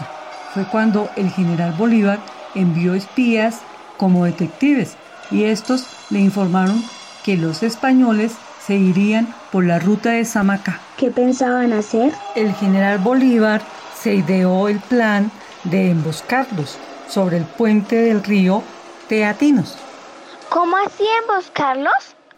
Fue 0.54 0.64
cuando 0.64 1.10
el 1.14 1.30
general 1.30 1.74
Bolívar 1.74 2.20
envió 2.54 2.94
espías 2.94 3.60
como 3.98 4.24
detectives 4.24 4.96
y 5.30 5.44
estos 5.44 5.86
le 6.08 6.20
informaron 6.20 6.82
que 7.22 7.36
los 7.36 7.62
españoles 7.62 8.32
se 8.66 8.76
irían 8.76 9.28
por 9.52 9.62
la 9.62 9.78
ruta 9.78 10.12
de 10.12 10.24
Samacá. 10.24 10.80
¿Qué 10.96 11.10
pensaban 11.10 11.74
hacer? 11.74 12.14
El 12.34 12.54
general 12.54 12.98
Bolívar 12.98 13.60
se 14.00 14.14
ideó 14.14 14.68
el 14.68 14.80
plan 14.80 15.30
de 15.64 15.90
emboscarlos 15.90 16.78
sobre 17.10 17.36
el 17.36 17.44
puente 17.44 17.96
del 17.96 18.24
río 18.24 18.62
Teatinos. 19.06 19.76
¿Cómo 20.48 20.76
así 20.76 21.04
emboscarlos? 21.22 21.92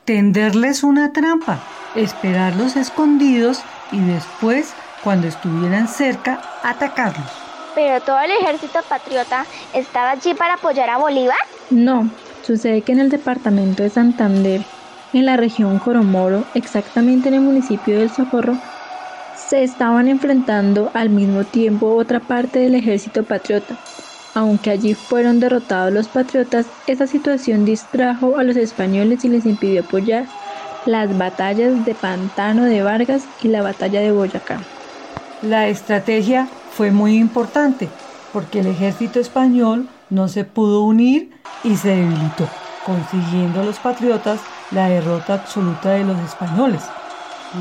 Tenderles 0.04 0.82
una 0.82 1.12
trampa, 1.12 1.58
esperarlos 1.94 2.76
escondidos 2.76 3.60
y 3.92 4.00
después, 4.00 4.72
cuando 5.04 5.28
estuvieran 5.28 5.88
cerca, 5.88 6.40
atacarlos. 6.62 7.30
¿Pero 7.74 8.00
todo 8.00 8.18
el 8.20 8.30
ejército 8.30 8.80
patriota 8.88 9.44
estaba 9.74 10.12
allí 10.12 10.34
para 10.34 10.54
apoyar 10.54 10.90
a 10.90 10.98
Bolívar? 10.98 11.36
No, 11.70 12.08
sucede 12.42 12.82
que 12.82 12.92
en 12.92 13.00
el 13.00 13.10
departamento 13.10 13.82
de 13.82 13.90
Santander, 13.90 14.62
en 15.12 15.26
la 15.26 15.36
región 15.36 15.78
Coromoro, 15.78 16.44
exactamente 16.54 17.28
en 17.28 17.34
el 17.34 17.40
municipio 17.42 17.98
del 17.98 18.10
Socorro, 18.10 18.56
se 19.36 19.62
estaban 19.62 20.08
enfrentando 20.08 20.90
al 20.94 21.10
mismo 21.10 21.44
tiempo 21.44 21.94
otra 21.94 22.20
parte 22.20 22.58
del 22.58 22.74
ejército 22.74 23.22
patriota. 23.22 23.76
Aunque 24.34 24.70
allí 24.70 24.94
fueron 24.94 25.40
derrotados 25.40 25.92
los 25.92 26.08
patriotas, 26.08 26.66
esa 26.86 27.06
situación 27.06 27.64
distrajo 27.64 28.36
a 28.36 28.44
los 28.44 28.56
españoles 28.56 29.24
y 29.24 29.28
les 29.28 29.46
impidió 29.46 29.82
apoyar 29.82 30.26
las 30.86 31.16
batallas 31.16 31.84
de 31.84 31.94
Pantano 31.94 32.64
de 32.64 32.82
Vargas 32.82 33.24
y 33.42 33.48
la 33.48 33.62
batalla 33.62 34.00
de 34.00 34.12
Boyacá. 34.12 34.60
La 35.42 35.68
estrategia 35.68 36.48
fue 36.72 36.90
muy 36.90 37.16
importante 37.16 37.88
porque 38.32 38.60
el 38.60 38.66
ejército 38.66 39.20
español 39.20 39.88
no 40.10 40.28
se 40.28 40.44
pudo 40.44 40.82
unir 40.82 41.30
y 41.64 41.76
se 41.76 41.88
debilitó, 41.88 42.48
consiguiendo 42.84 43.62
los 43.62 43.78
patriotas 43.78 44.40
la 44.70 44.88
derrota 44.88 45.34
absoluta 45.34 45.90
de 45.90 46.04
los 46.04 46.18
españoles. 46.20 46.82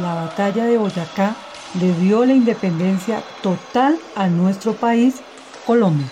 La 0.01 0.13
batalla 0.13 0.65
de 0.65 0.77
Boyacá 0.77 1.35
le 1.79 1.93
dio 1.93 2.25
la 2.25 2.33
independencia 2.33 3.21
total 3.41 3.97
a 4.15 4.27
nuestro 4.27 4.73
país, 4.73 5.15
Colombia. 5.65 6.07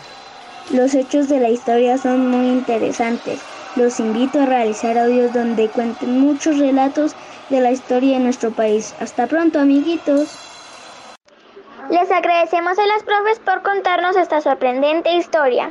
Los 0.72 0.96
hechos 0.96 1.30
de 1.30 1.40
la 1.40 1.50
historia 1.50 1.98
son 1.98 2.32
muy 2.32 2.48
interesantes. 2.48 3.40
Los 3.76 4.00
invito 4.00 4.42
a 4.42 4.46
realizar 4.46 4.98
audios 4.98 5.32
donde 5.32 5.70
cuenten 5.70 6.20
muchos 6.20 6.58
relatos 6.58 7.16
de 7.50 7.62
la 7.62 7.72
historia 7.72 8.18
de 8.18 8.24
nuestro 8.24 8.52
país. 8.52 8.96
Hasta 9.00 9.28
pronto, 9.28 9.60
amiguitos. 9.60 10.40
Les 11.92 12.10
agradecemos 12.10 12.80
a 12.80 12.88
las 12.88 13.04
profes 13.04 13.40
por 13.40 13.62
contarnos 13.62 14.16
esta 14.16 14.42
sorprendente 14.42 15.14
historia. 15.14 15.70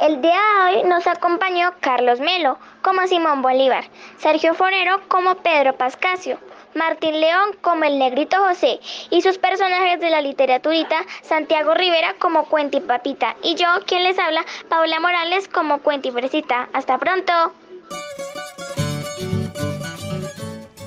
El 0.00 0.22
día 0.22 0.32
de 0.32 0.78
hoy 0.78 0.88
nos 0.88 1.06
acompañó 1.06 1.74
Carlos 1.80 2.20
Melo 2.20 2.58
como 2.80 3.06
Simón 3.06 3.42
Bolívar, 3.42 3.84
Sergio 4.16 4.54
Forero 4.54 5.02
como 5.08 5.34
Pedro 5.34 5.74
Pascasio, 5.74 6.38
Martín 6.74 7.20
León 7.20 7.56
como 7.60 7.84
el 7.84 7.98
negrito 7.98 8.36
José 8.38 8.80
y 9.10 9.22
sus 9.22 9.38
personajes 9.38 10.00
de 10.00 10.10
la 10.10 10.20
literaturita 10.20 11.04
Santiago 11.22 11.74
Rivera 11.74 12.14
como 12.18 12.46
Cuenti 12.46 12.80
Papita 12.80 13.36
y 13.42 13.54
yo, 13.54 13.66
quien 13.86 14.04
les 14.04 14.18
habla, 14.18 14.44
Paula 14.68 15.00
Morales 15.00 15.48
como 15.48 15.80
Cuenti 15.82 16.10
Fresita. 16.10 16.68
Hasta 16.72 16.98
pronto. 16.98 17.32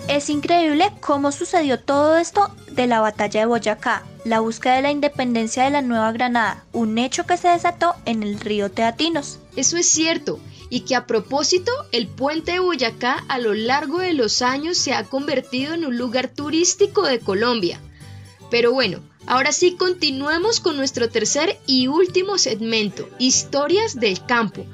Es 0.08 0.30
increíble 0.30 0.91
cómo 1.00 1.32
sucedió 1.32 1.80
todo 1.80 2.17
esto 2.17 2.52
de 2.72 2.88
la 2.88 3.00
batalla 3.00 3.41
de 3.41 3.46
Boyacá, 3.46 4.04
la 4.26 4.41
búsqueda 4.41 4.76
de 4.76 4.82
la 4.82 4.91
independencia 4.91 5.63
de 5.63 5.72
la 5.72 5.82
Nueva 5.82 6.12
Granada, 6.12 6.63
un 6.72 6.98
hecho 6.98 7.26
que 7.26 7.38
se 7.38 7.48
desató 7.48 7.96
en 8.06 8.22
el 8.22 8.39
río 8.39 8.69
Teatinos. 8.69 9.39
Eso 9.56 9.78
es 9.78 9.89
cierto, 9.89 10.39
y 10.74 10.80
que 10.80 10.96
a 10.96 11.06
propósito, 11.06 11.72
el 11.92 12.08
puente 12.08 12.54
de 12.54 12.60
Boyacá 12.60 13.24
a 13.28 13.38
lo 13.38 13.54
largo 13.54 14.00
de 14.00 14.14
los 14.14 14.42
años 14.42 14.76
se 14.76 14.92
ha 14.92 15.04
convertido 15.04 15.76
en 15.76 15.86
un 15.86 16.00
lugar 16.00 16.30
turístico 16.30 17.04
de 17.04 17.20
Colombia. 17.20 17.80
Pero 18.50 18.72
bueno, 18.74 19.00
ahora 19.28 19.52
sí 19.52 19.76
continuemos 19.76 20.60
con 20.60 20.76
nuestro 20.76 21.10
tercer 21.10 21.60
y 21.68 21.86
último 21.86 22.40
segmento, 22.40 23.08
historias 23.20 24.00
del 24.00 24.26
campo, 24.26 24.66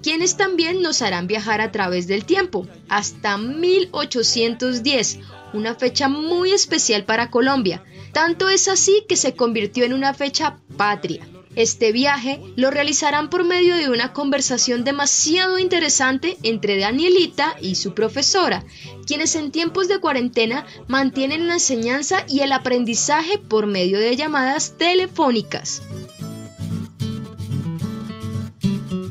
quienes 0.00 0.36
también 0.36 0.80
nos 0.80 1.02
harán 1.02 1.26
viajar 1.26 1.60
a 1.60 1.72
través 1.72 2.06
del 2.06 2.24
tiempo, 2.24 2.68
hasta 2.88 3.36
1810, 3.36 5.18
una 5.54 5.74
fecha 5.74 6.08
muy 6.08 6.52
especial 6.52 7.04
para 7.04 7.32
Colombia. 7.32 7.82
Tanto 8.12 8.48
es 8.48 8.68
así 8.68 9.02
que 9.08 9.16
se 9.16 9.34
convirtió 9.34 9.84
en 9.84 9.92
una 9.92 10.14
fecha 10.14 10.60
patria. 10.76 11.26
Este 11.58 11.90
viaje 11.90 12.40
lo 12.54 12.70
realizarán 12.70 13.30
por 13.30 13.42
medio 13.42 13.74
de 13.74 13.90
una 13.90 14.12
conversación 14.12 14.84
demasiado 14.84 15.58
interesante 15.58 16.38
entre 16.44 16.78
Danielita 16.78 17.56
y 17.60 17.74
su 17.74 17.94
profesora, 17.94 18.62
quienes 19.08 19.34
en 19.34 19.50
tiempos 19.50 19.88
de 19.88 19.98
cuarentena 19.98 20.64
mantienen 20.86 21.48
la 21.48 21.54
enseñanza 21.54 22.22
y 22.28 22.42
el 22.42 22.52
aprendizaje 22.52 23.38
por 23.38 23.66
medio 23.66 23.98
de 23.98 24.14
llamadas 24.14 24.78
telefónicas. 24.78 25.82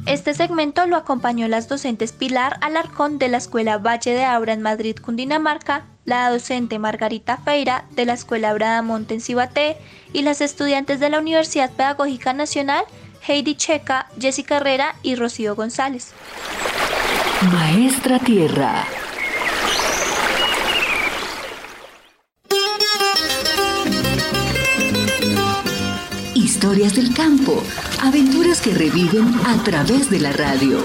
Este 0.05 0.33
segmento 0.33 0.87
lo 0.87 0.95
acompañó 0.95 1.49
las 1.49 1.67
docentes 1.67 2.13
Pilar 2.13 2.59
Alarcón 2.61 3.19
de 3.19 3.27
la 3.27 3.39
Escuela 3.39 3.77
Valle 3.77 4.13
de 4.13 4.23
Abra 4.23 4.53
en 4.53 4.61
Madrid, 4.61 4.95
Cundinamarca, 4.95 5.85
la 6.05 6.29
docente 6.29 6.79
Margarita 6.79 7.35
Feira 7.35 7.83
de 7.91 8.05
la 8.05 8.13
Escuela 8.13 8.53
Bradamonte 8.53 9.15
en 9.15 9.19
Cibaté 9.19 9.75
y 10.13 10.21
las 10.21 10.41
estudiantes 10.41 10.99
de 10.99 11.09
la 11.09 11.19
Universidad 11.19 11.71
Pedagógica 11.71 12.33
Nacional 12.33 12.85
Heidi 13.27 13.55
Checa, 13.55 14.07
Jessica 14.19 14.57
Herrera 14.57 14.95
y 15.03 15.15
Rocío 15.15 15.55
González. 15.55 16.13
Maestra 17.51 18.19
Tierra. 18.19 18.85
Historias 26.33 26.95
del 26.95 27.13
campo, 27.13 27.61
aventuras 28.01 28.61
que 28.61 28.73
reviven 28.73 29.33
a 29.45 29.61
través 29.63 30.09
de 30.09 30.19
la 30.19 30.31
radio. 30.31 30.83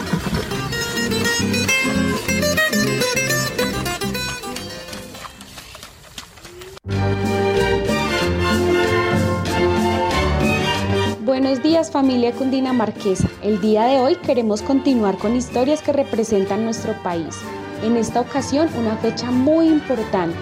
Buenos 11.33 11.63
días 11.63 11.91
familia 11.91 12.31
cundinamarquesa. 12.33 13.27
El 13.41 13.59
día 13.63 13.85
de 13.85 14.01
hoy 14.01 14.17
queremos 14.17 14.61
continuar 14.61 15.17
con 15.17 15.35
historias 15.35 15.81
que 15.81 15.91
representan 15.91 16.63
nuestro 16.63 16.93
país. 17.03 17.41
En 17.83 17.97
esta 17.97 18.21
ocasión 18.21 18.69
una 18.79 18.99
fecha 18.99 19.31
muy 19.31 19.69
importante, 19.69 20.37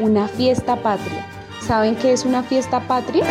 una 0.00 0.26
fiesta 0.26 0.74
patria. 0.74 1.24
¿Saben 1.60 1.94
qué 1.94 2.12
es 2.12 2.24
una 2.24 2.42
fiesta 2.42 2.80
patria? 2.88 3.24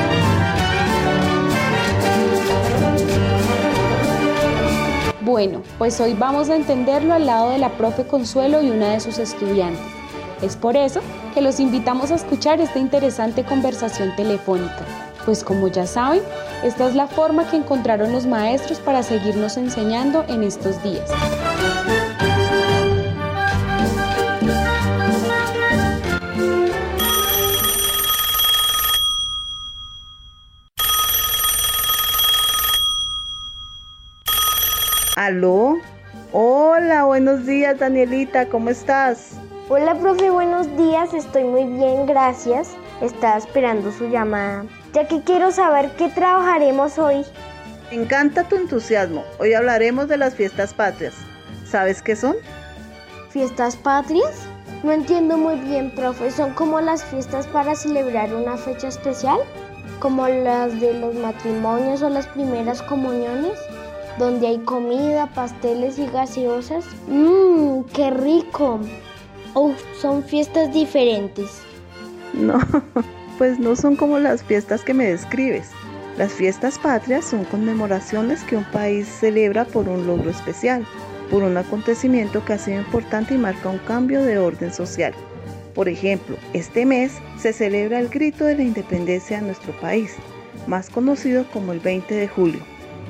Bueno, 5.20 5.64
pues 5.78 6.00
hoy 6.00 6.14
vamos 6.14 6.50
a 6.50 6.56
entenderlo 6.56 7.14
al 7.14 7.26
lado 7.26 7.50
de 7.50 7.58
la 7.58 7.74
profe 7.74 8.08
Consuelo 8.08 8.62
y 8.62 8.70
una 8.70 8.94
de 8.94 9.02
sus 9.02 9.20
estudiantes. 9.20 9.84
Es 10.42 10.56
por 10.56 10.78
eso 10.78 11.02
que 11.34 11.42
los 11.42 11.60
invitamos 11.60 12.10
a 12.12 12.16
escuchar 12.16 12.62
esta 12.62 12.80
interesante 12.80 13.44
conversación 13.44 14.16
telefónica, 14.16 15.11
pues 15.26 15.44
como 15.44 15.68
ya 15.68 15.86
saben, 15.86 16.22
esta 16.64 16.88
es 16.88 16.96
la 16.96 17.08
forma 17.08 17.50
que 17.50 17.58
encontraron 17.58 18.12
los 18.12 18.26
maestros 18.26 18.80
para 18.80 19.04
seguirnos 19.04 19.58
enseñando 19.58 20.26
en 20.28 20.44
estos 20.44 20.82
días. 20.84 21.10
¿Aló? 35.16 35.76
Hola, 36.32 37.04
buenos 37.04 37.46
días 37.46 37.78
Danielita, 37.78 38.48
¿cómo 38.48 38.70
estás? 38.72 39.40
Hola 39.70 39.94
profe, 39.96 40.30
buenos 40.30 40.76
días, 40.76 41.14
estoy 41.14 41.44
muy 41.44 41.66
bien, 41.66 42.06
gracias. 42.06 42.72
Estaba 43.02 43.38
esperando 43.38 43.92
su 43.92 44.08
llamada, 44.10 44.66
ya 44.94 45.08
que 45.08 45.22
quiero 45.22 45.52
saber 45.52 45.92
qué 45.98 46.10
trabajaremos 46.10 46.98
hoy. 46.98 47.26
Me 47.90 48.02
encanta 48.04 48.44
tu 48.44 48.56
entusiasmo. 48.56 49.24
Hoy 49.40 49.54
hablaremos 49.54 50.08
de 50.08 50.18
las 50.18 50.36
fiestas 50.36 50.74
patrias. 50.74 51.14
¿Sabes 51.66 52.02
qué 52.02 52.16
son? 52.16 52.36
¿Fiestas 53.30 53.76
patrias? 53.76 54.48
No 54.84 54.92
entiendo 54.92 55.38
muy 55.38 55.56
bien, 55.56 55.94
profe. 55.94 56.32
¿Son 56.32 56.54
como 56.54 56.82
las 56.82 57.04
fiestas 57.04 57.48
para 57.48 57.76
celebrar 57.76 58.34
una 58.34 58.58
fecha 58.58 58.88
especial? 58.88 59.40
¿Como 60.00 60.28
las 60.28 60.80
de 60.80 60.94
los 60.94 61.16
matrimonios 61.16 62.02
o 62.02 62.10
las 62.10 62.28
primeras 62.28 62.82
comuniones? 62.82 63.58
Donde 64.18 64.48
hay 64.48 64.58
comida, 64.60 65.28
pasteles 65.28 66.00
y 66.00 66.08
gaseosas. 66.08 66.86
¡Mmm! 67.08 67.84
¡Qué 67.94 68.10
rico! 68.10 68.80
Oh, 69.54 69.74
son 70.00 70.24
fiestas 70.24 70.74
diferentes. 70.74 71.62
No, 72.34 72.58
pues 73.42 73.58
no 73.58 73.76
son 73.76 73.96
como 73.96 74.20
las 74.20 74.44
fiestas 74.44 74.84
que 74.84 74.94
me 74.94 75.08
describes. 75.08 75.72
Las 76.16 76.32
fiestas 76.32 76.78
patrias 76.78 77.26
son 77.26 77.44
conmemoraciones 77.44 78.44
que 78.44 78.56
un 78.56 78.66
país 78.66 79.08
celebra 79.08 79.66
por 79.66 79.90
un 79.90 80.06
logro 80.06 80.30
especial, 80.30 80.86
por 81.32 81.42
un 81.42 81.58
acontecimiento 81.58 82.46
que 82.46 82.54
ha 82.54 82.60
sido 82.60 82.78
importante 82.78 83.34
y 83.34 83.40
marca 83.40 83.70
un 83.70 83.80
cambio 83.80 84.22
de 84.22 84.38
orden 84.38 84.72
social. 84.72 85.16
Por 85.74 85.90
ejemplo, 85.90 86.38
este 86.54 86.86
mes 86.86 87.14
se 87.40 87.52
celebra 87.52 88.00
el 88.00 88.10
grito 88.10 88.46
de 88.46 88.58
la 88.58 88.62
independencia 88.62 89.38
de 89.38 89.48
nuestro 89.48 89.74
país, 89.82 90.18
más 90.68 90.92
conocido 90.92 91.44
como 91.50 91.72
el 91.72 91.80
20 91.80 92.14
de 92.14 92.28
julio. 92.28 92.60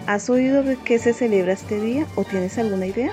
¿Has 0.07 0.29
oído 0.29 0.63
de 0.63 0.77
qué 0.77 0.97
se 0.97 1.11
celebra 1.11 1.51
este 1.51 1.77
día 1.81 2.07
o 2.15 2.23
tienes 2.23 2.57
alguna 2.57 2.87
idea? 2.87 3.11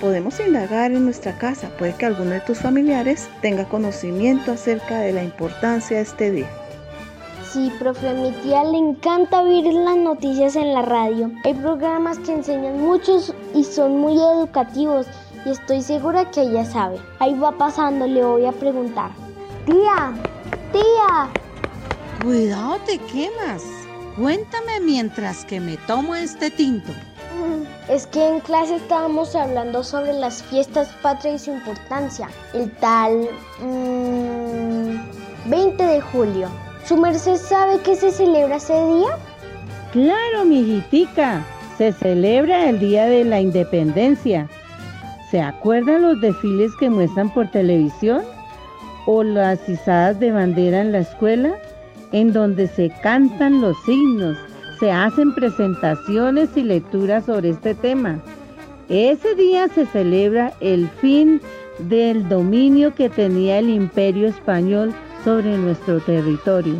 Podemos 0.00 0.40
indagar 0.40 0.90
en 0.90 1.04
nuestra 1.04 1.38
casa, 1.38 1.68
puede 1.78 1.94
que 1.94 2.06
alguno 2.06 2.30
de 2.30 2.40
tus 2.40 2.58
familiares 2.58 3.28
tenga 3.40 3.64
conocimiento 3.68 4.52
acerca 4.52 4.98
de 4.98 5.12
la 5.12 5.22
importancia 5.22 5.98
de 5.98 6.02
este 6.02 6.30
día. 6.30 6.50
Sí, 7.54 7.72
profe, 7.78 8.08
a 8.08 8.14
mi 8.14 8.32
tía 8.42 8.64
le 8.64 8.78
encanta 8.78 9.40
oír 9.40 9.72
las 9.72 9.96
noticias 9.96 10.56
en 10.56 10.74
la 10.74 10.82
radio. 10.82 11.30
Hay 11.44 11.54
programas 11.54 12.18
que 12.18 12.32
enseñan 12.32 12.80
muchos 12.80 13.32
y 13.54 13.62
son 13.62 13.98
muy 13.98 14.14
educativos 14.14 15.06
y 15.46 15.50
estoy 15.50 15.80
segura 15.82 16.28
que 16.32 16.42
ella 16.42 16.64
sabe. 16.64 16.98
Ahí 17.20 17.38
va 17.38 17.52
pasando, 17.52 18.08
le 18.08 18.24
voy 18.24 18.46
a 18.46 18.52
preguntar. 18.52 19.12
Tía, 19.66 20.12
tía. 20.72 21.30
Cuidado, 22.24 22.78
te 22.86 22.98
quemas. 22.98 23.62
Cuéntame 24.16 24.80
mientras 24.80 25.44
que 25.44 25.60
me 25.60 25.76
tomo 25.76 26.16
este 26.16 26.50
tinto. 26.50 26.90
Es 27.88 28.06
que 28.06 28.26
en 28.26 28.40
clase 28.40 28.76
estábamos 28.76 29.36
hablando 29.36 29.84
sobre 29.84 30.14
las 30.14 30.42
fiestas 30.42 30.88
patrias 31.02 31.42
y 31.42 31.44
su 31.44 31.52
importancia. 31.52 32.28
El 32.54 32.70
tal 32.72 33.28
20 35.46 35.84
mm, 35.84 35.86
de 35.86 36.00
julio. 36.00 36.48
¿Su 36.86 36.96
merced 36.96 37.36
sabe 37.36 37.80
qué 37.80 37.94
se 37.94 38.10
celebra 38.10 38.56
ese 38.56 38.74
día? 38.74 39.18
Claro, 39.92 40.44
mijitica. 40.44 41.44
Se 41.78 41.92
celebra 41.92 42.68
el 42.68 42.78
Día 42.78 43.06
de 43.06 43.24
la 43.24 43.40
Independencia. 43.40 44.48
¿Se 45.30 45.40
acuerdan 45.40 46.02
los 46.02 46.20
desfiles 46.20 46.70
que 46.78 46.88
muestran 46.88 47.32
por 47.32 47.50
televisión? 47.50 48.22
¿O 49.06 49.22
las 49.22 49.68
izadas 49.68 50.20
de 50.20 50.32
bandera 50.32 50.80
en 50.80 50.92
la 50.92 51.00
escuela? 51.00 51.54
En 52.12 52.32
donde 52.32 52.68
se 52.68 52.90
cantan 53.02 53.60
los 53.60 53.76
signos, 53.84 54.38
se 54.84 54.92
hacen 54.92 55.34
presentaciones 55.34 56.50
y 56.56 56.62
lecturas 56.62 57.24
sobre 57.24 57.48
este 57.48 57.74
tema. 57.74 58.18
Ese 58.90 59.34
día 59.34 59.66
se 59.68 59.86
celebra 59.86 60.52
el 60.60 60.90
fin 61.00 61.40
del 61.78 62.28
dominio 62.28 62.94
que 62.94 63.08
tenía 63.08 63.60
el 63.60 63.70
imperio 63.70 64.28
español 64.28 64.94
sobre 65.24 65.56
nuestro 65.56 66.00
territorio. 66.00 66.74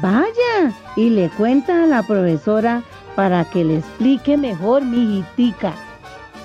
Vaya 0.00 0.72
y 0.96 1.10
le 1.10 1.28
cuenta 1.36 1.84
a 1.84 1.86
la 1.86 2.02
profesora 2.02 2.82
para 3.16 3.44
que 3.44 3.64
le 3.64 3.76
explique 3.80 4.38
mejor, 4.38 4.82
mi 4.82 5.18
hijitica. 5.18 5.74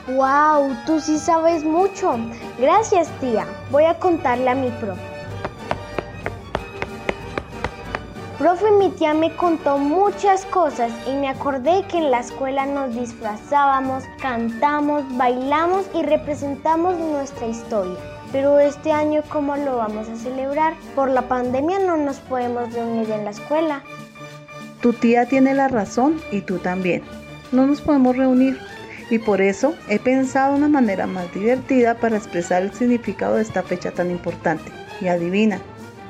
¡Wow! 0.08 0.76
Tú 0.86 1.00
sí 1.00 1.18
sabes 1.18 1.64
mucho. 1.64 2.20
Gracias, 2.60 3.08
tía. 3.22 3.46
Voy 3.72 3.86
a 3.86 3.98
contarle 3.98 4.50
a 4.50 4.56
mi 4.56 4.68
profe. 4.72 5.15
Profe, 8.46 8.70
mi 8.70 8.90
tía 8.92 9.16
me 9.16 9.36
contó 9.36 9.80
muchas 9.80 10.46
cosas 10.46 10.92
y 11.08 11.16
me 11.16 11.30
acordé 11.30 11.84
que 11.90 11.98
en 11.98 12.12
la 12.12 12.20
escuela 12.20 12.68
nos 12.68 12.94
disfrazábamos, 12.94 14.04
cantamos, 14.22 15.04
bailamos 15.18 15.88
y 15.96 16.04
representamos 16.04 16.96
nuestra 16.96 17.48
historia. 17.48 17.96
Pero 18.32 18.60
este 18.60 18.92
año, 18.92 19.24
¿cómo 19.30 19.56
lo 19.56 19.78
vamos 19.78 20.08
a 20.10 20.16
celebrar? 20.16 20.76
Por 20.94 21.10
la 21.10 21.24
pandemia 21.24 21.80
no 21.80 21.98
nos 21.98 22.18
podemos 22.18 22.72
reunir 22.72 23.10
en 23.10 23.26
la 23.26 23.32
escuela. 23.32 23.82
Tu 24.80 24.94
tía 24.94 25.26
tiene 25.26 25.56
la 25.56 25.68
razón 25.68 26.22
y 26.32 26.42
tú 26.42 26.60
también. 26.60 27.02
No 27.52 27.66
nos 27.66 27.82
podemos 27.82 28.16
reunir 28.16 28.60
y 29.10 29.18
por 29.18 29.42
eso 29.42 29.74
he 29.90 29.98
pensado 29.98 30.56
una 30.56 30.68
manera 30.70 31.08
más 31.08 31.34
divertida 31.34 31.96
para 31.96 32.18
expresar 32.18 32.62
el 32.62 32.72
significado 32.76 33.38
de 33.38 33.42
esta 33.42 33.64
fecha 33.64 33.90
tan 33.90 34.12
importante. 34.12 34.72
Y 35.02 35.08
adivina, 35.08 35.62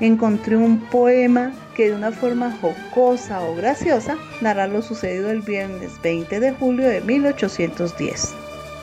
encontré 0.01 0.57
un 0.57 0.81
poema 0.81 1.53
que 1.75 1.89
de 1.89 1.95
una 1.95 2.11
forma 2.11 2.57
jocosa 2.61 3.41
o 3.41 3.55
graciosa 3.55 4.17
narra 4.41 4.67
lo 4.67 4.81
sucedido 4.81 5.29
el 5.29 5.41
viernes 5.41 6.01
20 6.01 6.39
de 6.39 6.51
julio 6.53 6.87
de 6.87 7.01
1810. 7.01 8.33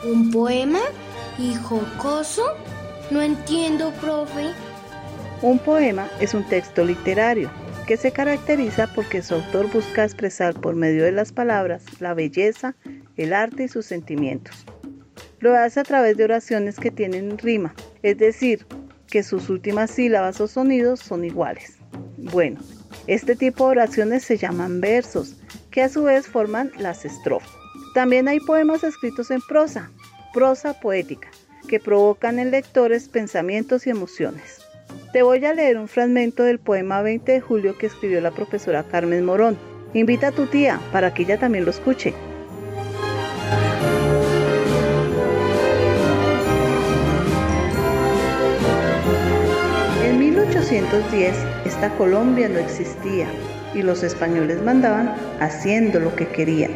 ¿Un 0.05 0.31
poema? 0.31 0.79
¿Y 1.37 1.55
jocoso? 1.55 2.43
No 3.11 3.21
entiendo, 3.21 3.91
profe. 3.99 4.51
Un 5.41 5.59
poema 5.59 6.07
es 6.21 6.33
un 6.33 6.43
texto 6.45 6.85
literario 6.85 7.49
que 7.85 7.97
se 7.97 8.11
caracteriza 8.11 8.87
porque 8.93 9.21
su 9.21 9.35
autor 9.35 9.69
busca 9.71 10.03
expresar 10.05 10.53
por 10.53 10.75
medio 10.75 11.03
de 11.03 11.11
las 11.11 11.33
palabras 11.33 11.83
la 11.99 12.13
belleza, 12.13 12.75
el 13.17 13.33
arte 13.33 13.65
y 13.65 13.67
sus 13.67 13.85
sentimientos. 13.85 14.65
Lo 15.39 15.55
hace 15.55 15.81
a 15.81 15.83
través 15.83 16.15
de 16.15 16.23
oraciones 16.23 16.79
que 16.79 16.91
tienen 16.91 17.37
rima, 17.37 17.73
es 18.01 18.17
decir, 18.17 18.65
que 19.07 19.23
sus 19.23 19.49
últimas 19.49 19.91
sílabas 19.91 20.39
o 20.39 20.47
sonidos 20.47 21.01
son 21.01 21.25
iguales. 21.25 21.77
Bueno, 22.17 22.61
este 23.07 23.35
tipo 23.35 23.65
de 23.65 23.71
oraciones 23.71 24.23
se 24.23 24.37
llaman 24.37 24.81
versos, 24.81 25.35
que 25.71 25.81
a 25.81 25.89
su 25.89 26.03
vez 26.03 26.27
forman 26.27 26.71
las 26.77 27.05
estrofas. 27.05 27.51
También 27.93 28.27
hay 28.27 28.39
poemas 28.39 28.83
escritos 28.83 29.29
en 29.31 29.41
prosa, 29.41 29.91
prosa 30.33 30.79
poética, 30.79 31.29
que 31.67 31.79
provocan 31.79 32.39
en 32.39 32.51
lectores 32.51 33.07
pensamientos 33.09 33.85
y 33.85 33.91
emociones. 33.91 34.61
Te 35.11 35.23
voy 35.23 35.45
a 35.45 35.53
leer 35.53 35.77
un 35.77 35.87
fragmento 35.87 36.43
del 36.43 36.59
poema 36.59 37.01
20 37.01 37.31
de 37.31 37.41
julio 37.41 37.77
que 37.77 37.87
escribió 37.87 38.19
la 38.21 38.31
profesora 38.31 38.83
Carmen 38.83 39.25
Morón. 39.25 39.57
Invita 39.93 40.27
a 40.27 40.31
tu 40.31 40.47
tía 40.47 40.79
para 40.91 41.13
que 41.13 41.23
ella 41.23 41.39
también 41.39 41.65
lo 41.65 41.71
escuche. 41.71 42.13
1810 50.73 51.35
esta 51.65 51.95
Colombia 51.97 52.49
no 52.49 52.57
existía 52.57 53.27
y 53.75 53.83
los 53.83 54.01
españoles 54.01 54.59
mandaban 54.63 55.13
haciendo 55.39 55.99
lo 55.99 56.15
que 56.15 56.27
querían. 56.27 56.71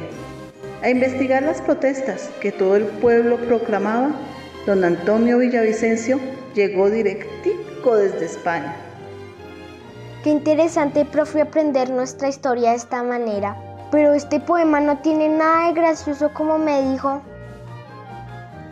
A 0.84 0.90
investigar 0.92 1.42
las 1.42 1.64
protestas 1.64 2.30
que 2.40 2.52
todo 2.52 2.76
el 2.76 2.84
pueblo 2.86 3.38
proclamaba 3.38 4.12
Don 4.68 4.84
Antonio 4.84 5.40
Villavicencio 5.40 6.20
llegó 6.54 6.92
directico 6.92 7.96
desde 7.96 8.26
España. 8.26 8.76
Qué 10.24 10.30
interesante, 10.30 11.04
profe, 11.04 11.42
aprender 11.42 11.90
nuestra 11.90 12.30
historia 12.30 12.72
de 12.72 12.76
esta 12.76 13.02
manera. 13.02 13.58
Pero 13.90 14.14
este 14.14 14.40
poema 14.40 14.80
no 14.80 15.00
tiene 15.00 15.28
nada 15.28 15.70
de 15.70 15.74
gracioso 15.74 16.32
como 16.36 16.60
me 16.60 16.92
dijo. 16.92 17.20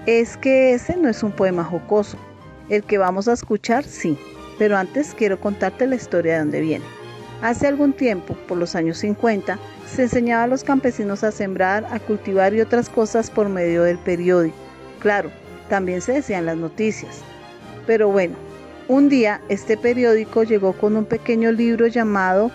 Es 0.05 0.37
que 0.37 0.75
ese 0.75 0.95
no 0.97 1.09
es 1.09 1.23
un 1.23 1.31
poema 1.31 1.63
jocoso. 1.63 2.17
El 2.69 2.83
que 2.83 2.99
vamos 2.99 3.27
a 3.27 3.33
escuchar, 3.33 3.85
sí. 3.85 4.19
Pero 4.57 4.77
antes 4.77 5.13
quiero 5.17 5.39
contarte 5.39 5.87
la 5.87 5.95
historia 5.95 6.33
de 6.33 6.39
dónde 6.39 6.61
viene. 6.61 6.85
Hace 7.41 7.67
algún 7.67 7.93
tiempo, 7.93 8.33
por 8.47 8.57
los 8.57 8.75
años 8.75 8.97
50, 8.99 9.59
se 9.85 10.03
enseñaba 10.03 10.43
a 10.43 10.47
los 10.47 10.63
campesinos 10.63 11.23
a 11.23 11.31
sembrar, 11.31 11.85
a 11.91 11.99
cultivar 11.99 12.53
y 12.53 12.61
otras 12.61 12.89
cosas 12.89 13.29
por 13.29 13.49
medio 13.49 13.83
del 13.83 13.97
periódico. 13.97 14.55
Claro, 14.99 15.29
también 15.69 16.01
se 16.01 16.13
decían 16.13 16.45
las 16.45 16.57
noticias. 16.57 17.17
Pero 17.85 18.09
bueno, 18.09 18.35
un 18.87 19.09
día 19.09 19.41
este 19.49 19.77
periódico 19.77 20.43
llegó 20.43 20.73
con 20.73 20.95
un 20.95 21.05
pequeño 21.05 21.51
libro 21.51 21.87
llamado 21.87 22.51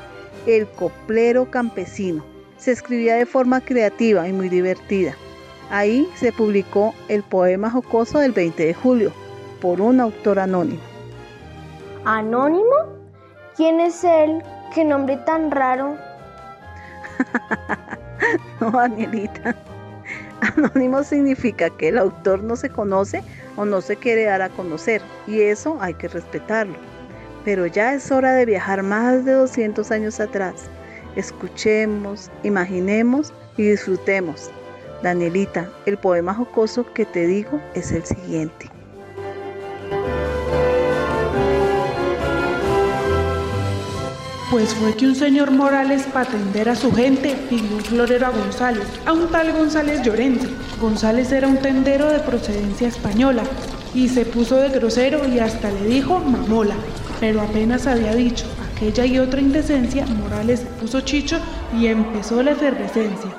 El 0.46 0.66
Coplero 0.66 1.50
Campesino. 1.50 2.24
Se 2.56 2.72
escribía 2.72 3.16
de 3.16 3.26
forma 3.26 3.60
creativa 3.60 4.28
y 4.28 4.32
muy 4.32 4.48
divertida. 4.48 5.14
Ahí 5.70 6.08
se 6.16 6.32
publicó 6.32 6.94
el 7.08 7.22
poema 7.22 7.70
jocoso 7.70 8.18
del 8.18 8.32
20 8.32 8.66
de 8.66 8.74
julio 8.74 9.12
por 9.60 9.80
un 9.80 10.00
autor 10.00 10.40
anónimo. 10.40 10.89
¿Anónimo? 12.04 12.74
¿Quién 13.56 13.80
es 13.80 14.04
él? 14.04 14.42
¿Qué 14.74 14.84
nombre 14.84 15.16
tan 15.18 15.50
raro? 15.50 15.96
no, 18.60 18.70
Danielita. 18.70 19.54
Anónimo 20.56 21.02
significa 21.02 21.70
que 21.70 21.88
el 21.88 21.98
autor 21.98 22.42
no 22.42 22.56
se 22.56 22.70
conoce 22.70 23.22
o 23.56 23.64
no 23.64 23.80
se 23.80 23.96
quiere 23.96 24.24
dar 24.24 24.42
a 24.42 24.48
conocer 24.48 25.02
y 25.26 25.42
eso 25.42 25.76
hay 25.80 25.94
que 25.94 26.08
respetarlo. 26.08 26.76
Pero 27.44 27.66
ya 27.66 27.94
es 27.94 28.10
hora 28.10 28.32
de 28.32 28.46
viajar 28.46 28.82
más 28.82 29.24
de 29.24 29.32
200 29.32 29.90
años 29.90 30.20
atrás 30.20 30.70
Escuchemos, 31.16 32.30
imaginemos 32.44 33.32
y 33.56 33.64
disfrutemos. 33.64 34.48
Danielita, 35.02 35.68
el 35.86 35.98
poema 35.98 36.34
jocoso 36.34 36.84
que 36.92 37.04
te 37.04 37.26
digo 37.26 37.60
es 37.74 37.90
el 37.90 38.04
siguiente. 38.04 38.69
Pues 44.50 44.74
fue 44.74 44.96
que 44.96 45.06
un 45.06 45.14
señor 45.14 45.52
Morales, 45.52 46.08
para 46.12 46.28
atender 46.28 46.68
a 46.68 46.74
su 46.74 46.90
gente, 46.92 47.36
pidió 47.48 47.76
un 47.76 47.84
florero 47.84 48.26
a 48.26 48.30
González, 48.30 48.82
a 49.06 49.12
un 49.12 49.28
tal 49.28 49.52
González 49.52 50.02
Llorente. 50.02 50.48
González 50.80 51.30
era 51.30 51.46
un 51.46 51.58
tendero 51.58 52.08
de 52.08 52.18
procedencia 52.18 52.88
española 52.88 53.44
y 53.94 54.08
se 54.08 54.24
puso 54.24 54.56
de 54.56 54.70
grosero 54.70 55.20
y 55.28 55.38
hasta 55.38 55.70
le 55.70 55.86
dijo 55.86 56.18
mamola. 56.18 56.74
Pero 57.20 57.42
apenas 57.42 57.86
había 57.86 58.12
dicho 58.12 58.44
aquella 58.74 59.06
y 59.06 59.20
otra 59.20 59.40
indecencia, 59.40 60.04
Morales 60.06 60.60
se 60.60 60.66
puso 60.66 61.00
chicho 61.02 61.38
y 61.78 61.86
empezó 61.86 62.42
la 62.42 62.50
efervescencia. 62.50 63.30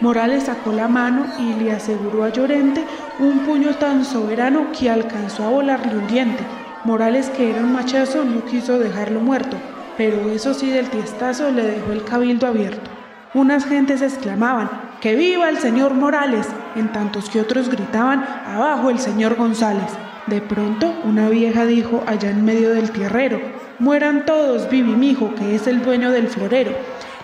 Morales 0.00 0.44
sacó 0.44 0.70
la 0.70 0.86
mano 0.86 1.26
y 1.36 1.64
le 1.64 1.72
aseguró 1.72 2.22
a 2.22 2.28
Llorente 2.28 2.84
un 3.18 3.40
puño 3.40 3.74
tan 3.74 4.04
soberano 4.04 4.68
que 4.70 4.88
alcanzó 4.88 5.42
a 5.42 5.50
volarle 5.50 5.98
un 5.98 6.06
diente. 6.06 6.44
Morales, 6.84 7.28
que 7.28 7.50
era 7.50 7.58
un 7.58 7.72
machazo, 7.72 8.24
no 8.24 8.44
quiso 8.44 8.78
dejarlo 8.78 9.18
muerto 9.18 9.56
pero 10.00 10.30
eso 10.30 10.54
sí 10.54 10.70
del 10.70 10.88
tiestazo 10.88 11.50
le 11.50 11.62
dejó 11.62 11.92
el 11.92 12.04
cabildo 12.04 12.46
abierto. 12.46 12.90
Unas 13.34 13.66
gentes 13.66 14.00
exclamaban, 14.00 14.70
¡Que 15.02 15.14
viva 15.14 15.50
el 15.50 15.58
señor 15.58 15.92
Morales! 15.92 16.46
En 16.74 16.90
tantos 16.90 17.28
que 17.28 17.38
otros 17.38 17.68
gritaban, 17.68 18.24
¡Abajo 18.46 18.88
el 18.88 18.98
señor 18.98 19.36
González! 19.36 19.92
De 20.26 20.40
pronto 20.40 20.90
una 21.04 21.28
vieja 21.28 21.66
dijo 21.66 22.02
allá 22.06 22.30
en 22.30 22.46
medio 22.46 22.70
del 22.70 22.92
tierrero, 22.92 23.42
Mueran 23.78 24.24
todos, 24.24 24.70
Vivi 24.70 24.94
mijo, 24.94 25.34
que 25.34 25.54
es 25.54 25.66
el 25.66 25.82
dueño 25.82 26.10
del 26.12 26.28
florero. 26.28 26.72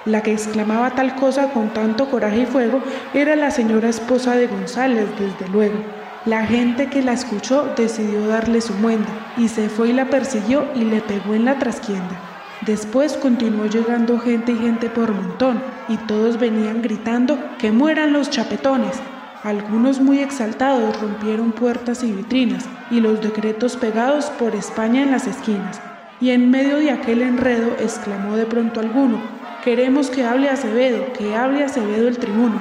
La 0.05 0.22
que 0.22 0.35
exclamaba 0.35 0.91
tal 0.91 1.14
cosa 1.14 1.49
con 1.55 1.70
tanto 1.70 2.11
coraje 2.11 2.41
y 2.41 2.47
fuego 2.47 2.83
era 3.14 3.37
la 3.37 3.51
señora 3.53 3.89
esposa 3.89 4.37
de 4.37 4.49
González, 4.49 5.07
desde 5.18 5.51
luego. 5.51 5.79
La 6.27 6.45
gente 6.45 6.91
que 6.91 7.01
la 7.01 7.14
escuchó 7.14 7.72
decidió 7.74 8.27
darle 8.27 8.61
su 8.61 8.74
muenda, 8.74 9.09
y 9.39 9.49
se 9.49 9.70
fue 9.70 9.89
y 9.89 9.93
la 9.95 10.11
persiguió 10.11 10.66
y 10.74 10.85
le 10.85 11.01
pegó 11.01 11.33
en 11.33 11.47
la 11.47 11.59
trasquienda. 11.59 12.36
Después 12.63 13.13
continuó 13.15 13.67
llegando 13.67 14.19
gente 14.19 14.53
y 14.53 14.57
gente 14.57 14.89
por 14.89 15.13
montón, 15.13 15.63
y 15.89 15.97
todos 15.99 16.39
venían 16.39 16.81
gritando 16.81 17.39
que 17.59 17.71
mueran 17.71 18.13
los 18.13 18.31
chapetones. 18.31 18.97
Algunos 19.45 20.01
muy 20.01 20.21
exaltados 20.21 21.01
rompieron 21.01 21.53
puertas 21.53 22.03
y 22.03 22.11
vitrinas, 22.11 22.65
y 22.91 23.01
los 23.01 23.21
decretos 23.21 23.77
pegados 23.77 24.27
por 24.27 24.55
España 24.55 25.03
en 25.03 25.11
las 25.11 25.27
esquinas. 25.27 25.81
Y 26.21 26.31
en 26.31 26.51
medio 26.51 26.79
de 26.79 26.91
aquel 26.91 27.21
enredo 27.21 27.77
exclamó 27.79 28.37
de 28.37 28.47
pronto 28.47 28.81
alguno, 28.81 29.21
queremos 29.63 30.09
que 30.09 30.25
hable 30.25 30.49
Acevedo, 30.49 31.13
que 31.13 31.37
hable 31.37 31.63
Acevedo 31.63 32.09
el 32.09 32.17
tribuno. 32.19 32.59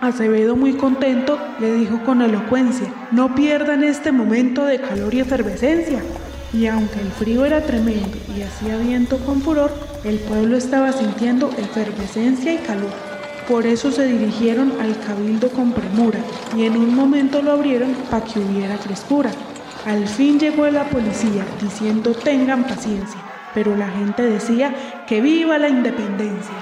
Acevedo 0.00 0.56
muy 0.56 0.72
contento 0.74 1.38
le 1.60 1.74
dijo 1.74 2.02
con 2.04 2.20
elocuencia, 2.20 2.88
no 3.12 3.34
pierdan 3.34 3.84
este 3.84 4.10
momento 4.10 4.64
de 4.64 4.80
calor 4.80 5.14
y 5.14 5.20
efervescencia, 5.20 6.02
y 6.52 6.66
aunque 6.66 7.00
el 7.00 7.10
frío 7.12 7.44
era 7.44 7.62
tremendo 7.62 8.18
y 8.36 8.42
hacía 8.42 8.76
viento 8.78 9.18
con 9.18 9.40
furor, 9.40 9.72
el 10.04 10.18
pueblo 10.18 10.56
estaba 10.56 10.92
sintiendo 10.92 11.50
efervescencia 11.56 12.54
y 12.54 12.58
calor. 12.58 12.90
Por 13.48 13.66
eso 13.66 13.90
se 13.90 14.06
dirigieron 14.06 14.72
al 14.80 14.98
cabildo 14.98 15.50
con 15.50 15.72
premura 15.72 16.20
y 16.56 16.64
en 16.64 16.76
un 16.76 16.94
momento 16.94 17.42
lo 17.42 17.52
abrieron 17.52 17.94
para 18.10 18.24
que 18.24 18.38
hubiera 18.40 18.76
frescura. 18.78 19.30
Al 19.86 20.06
fin 20.06 20.38
llegó 20.38 20.68
la 20.68 20.84
policía 20.84 21.44
diciendo 21.60 22.12
tengan 22.12 22.64
paciencia, 22.64 23.20
pero 23.54 23.76
la 23.76 23.88
gente 23.88 24.22
decía 24.22 24.74
que 25.06 25.20
viva 25.20 25.58
la 25.58 25.68
independencia. 25.68 26.54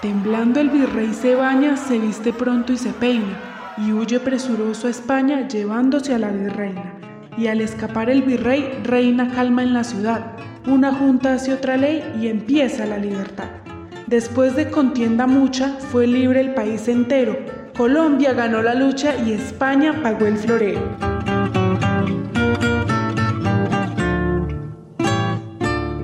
Temblando 0.00 0.60
el 0.60 0.70
virrey 0.70 1.12
se 1.12 1.34
baña, 1.34 1.76
se 1.76 1.98
viste 1.98 2.32
pronto 2.32 2.72
y 2.72 2.78
se 2.78 2.90
peina, 2.90 3.74
y 3.78 3.92
huye 3.92 4.20
presuroso 4.20 4.86
a 4.86 4.90
España 4.90 5.48
llevándose 5.48 6.14
a 6.14 6.18
la 6.18 6.30
virreina 6.30 6.95
y 7.36 7.48
al 7.48 7.60
escapar 7.60 8.10
el 8.10 8.22
virrey 8.22 8.80
reina 8.82 9.30
calma 9.30 9.62
en 9.62 9.74
la 9.74 9.84
ciudad. 9.84 10.32
Una 10.66 10.92
junta 10.92 11.34
hace 11.34 11.52
otra 11.52 11.76
ley 11.76 12.02
y 12.20 12.28
empieza 12.28 12.86
la 12.86 12.98
libertad. 12.98 13.48
Después 14.06 14.54
de 14.56 14.70
contienda 14.70 15.26
mucha, 15.26 15.76
fue 15.90 16.06
libre 16.06 16.40
el 16.40 16.54
país 16.54 16.88
entero. 16.88 17.36
Colombia 17.76 18.32
ganó 18.32 18.62
la 18.62 18.74
lucha 18.74 19.14
y 19.16 19.32
España 19.32 20.00
pagó 20.02 20.26
el 20.26 20.38
florero. 20.38 20.80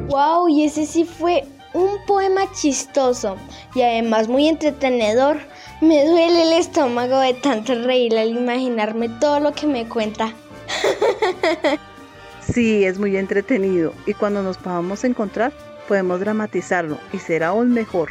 ¡Wow! 0.08 0.48
Y 0.48 0.64
ese 0.64 0.84
sí 0.84 1.04
fue 1.04 1.44
un 1.74 2.04
poema 2.06 2.42
chistoso 2.52 3.36
y 3.74 3.82
además 3.82 4.28
muy 4.28 4.48
entretenedor. 4.48 5.38
Me 5.80 6.04
duele 6.04 6.42
el 6.42 6.52
estómago 6.52 7.18
de 7.18 7.34
tanto 7.34 7.74
reír 7.74 8.16
al 8.16 8.28
imaginarme 8.28 9.08
todo 9.08 9.40
lo 9.40 9.52
que 9.52 9.66
me 9.66 9.88
cuenta. 9.88 10.34
Sí, 12.40 12.84
es 12.84 12.98
muy 12.98 13.16
entretenido 13.16 13.94
y 14.04 14.14
cuando 14.14 14.42
nos 14.42 14.58
podamos 14.58 15.04
encontrar 15.04 15.52
podemos 15.88 16.20
dramatizarlo 16.20 16.98
y 17.12 17.18
será 17.18 17.48
aún 17.48 17.72
mejor. 17.72 18.10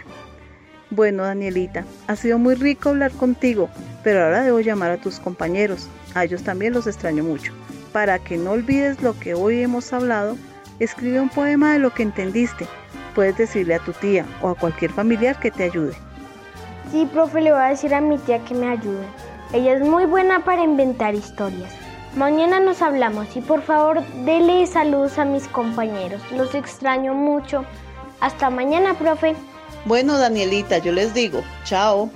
Bueno, 0.89 1.23
Danielita, 1.23 1.85
ha 2.07 2.15
sido 2.15 2.37
muy 2.37 2.55
rico 2.55 2.89
hablar 2.89 3.11
contigo, 3.11 3.69
pero 4.03 4.23
ahora 4.23 4.43
debo 4.43 4.59
llamar 4.59 4.91
a 4.91 4.97
tus 4.97 5.19
compañeros. 5.19 5.87
A 6.15 6.23
ellos 6.23 6.43
también 6.43 6.73
los 6.73 6.87
extraño 6.87 7.23
mucho. 7.23 7.53
Para 7.93 8.19
que 8.19 8.37
no 8.37 8.51
olvides 8.51 9.01
lo 9.01 9.17
que 9.19 9.33
hoy 9.33 9.61
hemos 9.61 9.93
hablado, 9.93 10.37
escribe 10.79 11.19
un 11.19 11.29
poema 11.29 11.73
de 11.73 11.79
lo 11.79 11.93
que 11.93 12.03
entendiste. 12.03 12.65
Puedes 13.15 13.37
decirle 13.37 13.75
a 13.75 13.79
tu 13.79 13.93
tía 13.93 14.25
o 14.41 14.49
a 14.49 14.55
cualquier 14.55 14.91
familiar 14.91 15.39
que 15.39 15.51
te 15.51 15.63
ayude. 15.63 15.93
Sí, 16.91 17.07
profe, 17.11 17.41
le 17.41 17.51
voy 17.51 17.61
a 17.61 17.69
decir 17.69 17.93
a 17.93 18.01
mi 18.01 18.17
tía 18.17 18.43
que 18.43 18.55
me 18.55 18.67
ayude. 18.67 19.05
Ella 19.53 19.73
es 19.73 19.81
muy 19.81 20.05
buena 20.05 20.43
para 20.43 20.63
inventar 20.63 21.15
historias. 21.15 21.80
Mañana 22.15 22.59
nos 22.59 22.81
hablamos 22.81 23.37
y 23.37 23.41
por 23.41 23.61
favor 23.61 24.03
dele 24.25 24.67
saludos 24.67 25.17
a 25.17 25.23
mis 25.23 25.47
compañeros. 25.47 26.21
Los 26.35 26.53
extraño 26.55 27.13
mucho. 27.13 27.63
Hasta 28.19 28.49
mañana, 28.49 28.95
profe. 28.95 29.33
Bueno, 29.85 30.17
Danielita, 30.17 30.79
yo 30.79 30.91
les 30.91 31.13
digo, 31.13 31.41
chao. 31.63 32.09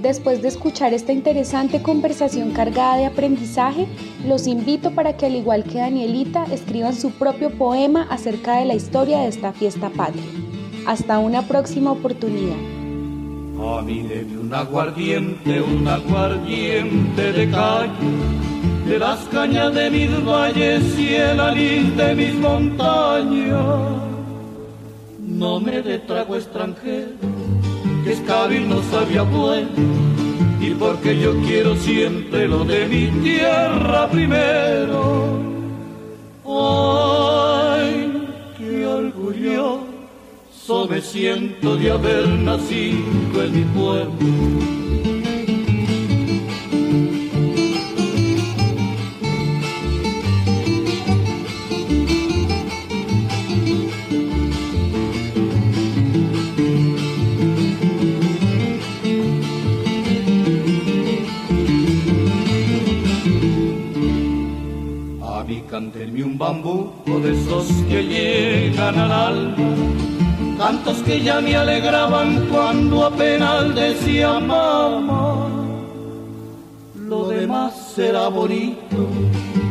Después 0.00 0.40
de 0.40 0.48
escuchar 0.48 0.94
esta 0.94 1.12
interesante 1.12 1.82
conversación 1.82 2.52
cargada 2.52 2.96
de 2.96 3.06
aprendizaje, 3.06 3.88
los 4.24 4.46
invito 4.46 4.92
para 4.92 5.16
que 5.16 5.26
al 5.26 5.34
igual 5.34 5.64
que 5.64 5.78
Danielita 5.78 6.44
escriban 6.52 6.94
su 6.94 7.10
propio 7.10 7.50
poema 7.50 8.06
acerca 8.08 8.58
de 8.58 8.66
la 8.66 8.74
historia 8.74 9.18
de 9.18 9.28
esta 9.28 9.52
fiesta 9.52 9.90
patria. 9.90 10.22
Hasta 10.86 11.18
una 11.18 11.46
próxima 11.46 11.92
oportunidad. 11.92 12.56
A 13.60 13.82
mí 13.82 14.02
debe 14.02 14.38
un 14.38 14.54
aguardiente, 14.54 15.60
un 15.60 15.86
aguardiente 15.88 17.32
de 17.32 17.50
calle, 17.50 17.90
de 18.86 18.98
las 19.00 19.18
cañas 19.32 19.74
de 19.74 19.90
mis 19.90 20.24
valles 20.24 20.82
y 20.96 21.14
el 21.14 21.40
alís 21.40 21.96
de 21.96 22.14
mis 22.14 22.34
montañas. 22.34 23.58
No 25.26 25.58
me 25.58 25.82
de 25.82 25.98
trago 25.98 26.36
extranjero, 26.36 27.10
que 28.04 28.12
es 28.12 28.20
y 28.20 28.64
no 28.64 28.80
sabía 28.92 29.22
bueno, 29.22 29.68
y 30.60 30.70
porque 30.70 31.18
yo 31.18 31.34
quiero 31.42 31.74
siempre 31.74 32.46
lo 32.46 32.64
de 32.64 32.86
mi 32.86 33.06
tierra 33.22 34.08
primero. 34.08 35.36
Ay, 36.46 38.24
qué 38.56 38.86
orgullo 38.86 39.87
me 40.68 41.00
siento 41.00 41.76
de 41.76 41.90
haber 41.90 42.28
nacido 42.28 43.42
en 43.42 43.52
mi 43.54 43.64
pueblo. 43.72 44.68
Cantenme 65.70 66.24
un 66.24 66.36
bambuco 66.36 67.20
de 67.20 67.32
esos 67.32 67.66
que 67.88 68.02
llegan 68.02 68.98
al 68.98 69.12
alma 69.12 70.17
cantos 70.58 70.98
que 71.04 71.22
ya 71.22 71.40
me 71.40 71.56
alegraban 71.56 72.46
cuando 72.50 73.06
apenas 73.06 73.74
decía 73.74 74.38
mamá. 74.40 75.48
Lo 76.96 77.28
demás 77.28 77.92
será 77.94 78.28
bonito, 78.28 79.08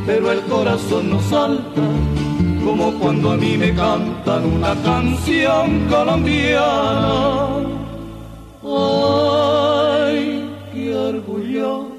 pero 0.06 0.32
el 0.32 0.42
corazón 0.42 1.12
no 1.12 1.22
salta, 1.22 1.84
como 2.64 2.94
cuando 2.94 3.32
a 3.32 3.38
mí 3.38 3.58
me 3.58 3.76
cantan 3.76 4.46
una 4.46 4.74
canción 4.82 5.86
colombiana. 5.90 7.60
Ay, 8.64 10.50
qué 10.74 10.96
orgullo 10.96 11.98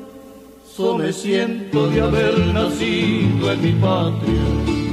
so 0.79 0.97
me 0.97 1.13
siento 1.13 1.89
de 1.89 2.01
haber 2.01 2.39
nacido 2.55 3.53
en 3.53 3.63
mi 3.63 3.73
patria. 3.73 4.88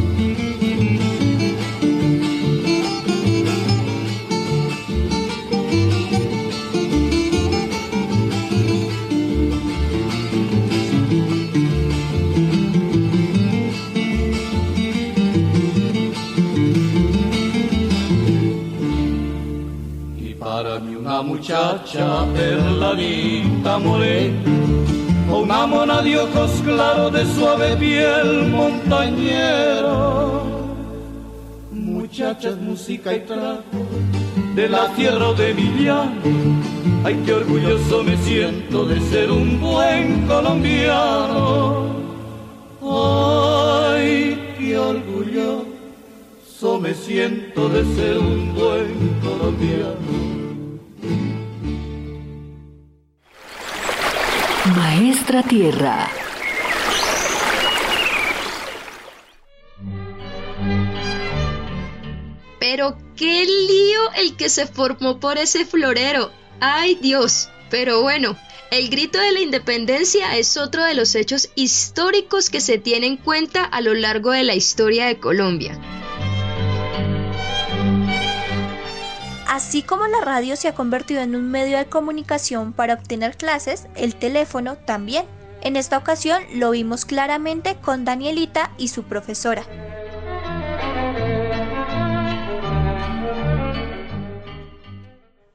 Muchacha 21.46 22.26
perladita 22.34 23.78
morena, 23.78 24.42
una 25.30 25.68
mona 25.68 26.02
de 26.02 26.18
ojos 26.18 26.50
claros 26.64 27.14
de 27.14 27.24
suave 27.36 27.78
piel 27.78 28.50
montañera. 28.50 30.42
Muchachas, 31.72 32.58
música 32.58 33.14
y 33.14 33.20
trago 33.20 33.62
de 34.56 34.70
la 34.70 34.88
tierra 34.96 35.34
de 35.34 35.52
Emiliano. 35.52 36.24
Ay, 37.04 37.22
qué 37.24 37.34
orgulloso 37.34 38.04
me 38.04 38.18
siento 38.18 38.86
de 38.86 39.00
ser 39.02 39.30
un 39.30 39.62
buen 39.62 40.26
colombiano. 40.26 41.94
Ay, 42.82 44.56
qué 44.58 44.80
orgulloso 44.80 46.80
me 46.82 46.96
siento 46.96 47.70
de 47.70 47.86
ser 47.96 48.18
un 48.18 48.56
buen 48.56 49.20
colombiano. 49.22 50.25
Tierra. 55.44 56.10
Pero 62.60 62.98
qué 63.16 63.46
lío 63.46 64.12
el 64.18 64.36
que 64.36 64.50
se 64.50 64.66
formó 64.66 65.20
por 65.20 65.38
ese 65.38 65.66
florero. 65.66 66.32
¡Ay 66.60 66.96
Dios! 66.96 67.50
Pero 67.70 68.02
bueno, 68.02 68.38
el 68.72 68.90
grito 68.90 69.20
de 69.20 69.32
la 69.32 69.42
independencia 69.42 70.38
es 70.38 70.58
otro 70.58 70.84
de 70.84 70.94
los 70.94 71.16
hechos 71.16 71.50
históricos 71.56 72.50
que 72.50 72.62
se 72.62 72.78
tiene 72.78 73.08
en 73.08 73.18
cuenta 73.18 73.64
a 73.64 73.82
lo 73.82 73.94
largo 73.94 74.32
de 74.32 74.44
la 74.44 74.56
historia 74.56 75.06
de 75.06 75.20
Colombia. 75.20 75.80
Así 79.56 79.84
como 79.84 80.06
la 80.08 80.20
radio 80.20 80.58
se 80.58 80.68
ha 80.68 80.76
convertido 80.76 81.22
en 81.22 81.34
un 81.34 81.50
medio 81.50 81.78
de 81.78 81.86
comunicación 81.86 82.74
para 82.74 82.96
obtener 82.96 83.38
clases, 83.38 83.88
el 83.96 84.14
teléfono 84.14 84.76
también. 84.76 85.26
En 85.62 85.78
esta 85.78 85.98
ocasión 85.98 86.44
lo 86.56 86.72
vimos 86.72 87.06
claramente 87.06 87.78
con 87.78 88.04
Danielita 88.04 88.74
y 88.78 88.90
su 88.90 89.04
profesora. 89.04 89.66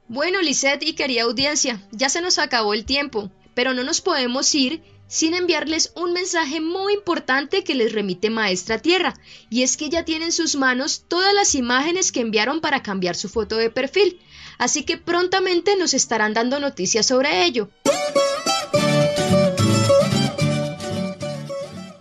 Bueno, 0.07 0.41
Lisette 0.41 0.81
y 0.81 0.95
querida 0.95 1.21
audiencia, 1.21 1.79
ya 1.91 2.09
se 2.09 2.21
nos 2.21 2.39
acabó 2.39 2.73
el 2.73 2.85
tiempo, 2.85 3.29
pero 3.53 3.75
no 3.75 3.83
nos 3.83 4.01
podemos 4.01 4.55
ir 4.55 4.81
sin 5.11 5.33
enviarles 5.33 5.91
un 5.97 6.13
mensaje 6.13 6.61
muy 6.61 6.93
importante 6.93 7.65
que 7.65 7.75
les 7.75 7.91
remite 7.91 8.29
Maestra 8.29 8.79
Tierra, 8.79 9.13
y 9.49 9.63
es 9.63 9.75
que 9.75 9.89
ya 9.89 10.05
tienen 10.05 10.27
en 10.27 10.31
sus 10.31 10.55
manos 10.55 11.03
todas 11.05 11.33
las 11.33 11.53
imágenes 11.53 12.13
que 12.13 12.21
enviaron 12.21 12.61
para 12.61 12.81
cambiar 12.81 13.17
su 13.17 13.27
foto 13.27 13.57
de 13.57 13.69
perfil, 13.69 14.21
así 14.57 14.83
que 14.83 14.95
prontamente 14.95 15.75
nos 15.75 15.93
estarán 15.93 16.33
dando 16.33 16.61
noticias 16.61 17.07
sobre 17.07 17.43
ello. 17.43 17.69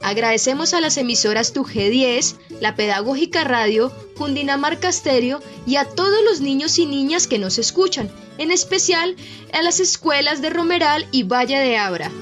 Agradecemos 0.00 0.72
a 0.72 0.80
las 0.80 0.96
emisoras 0.96 1.52
Tu 1.52 1.64
G10, 1.64 2.36
la 2.61 2.76
Pedagógica 2.76 3.42
Radio, 3.42 3.92
Cundinamarca 4.16 4.92
Stereo 4.92 5.42
y 5.66 5.76
a 5.76 5.84
todos 5.84 6.22
los 6.24 6.40
niños 6.40 6.78
y 6.78 6.86
niñas 6.86 7.26
que 7.26 7.40
nos 7.40 7.58
escuchan, 7.58 8.08
en 8.38 8.52
especial 8.52 9.16
a 9.52 9.62
las 9.62 9.80
escuelas 9.80 10.40
de 10.42 10.50
Romeral 10.50 11.08
y 11.11 11.24
Valle 11.24 11.58
de 11.58 11.76
Abra. 11.76 12.12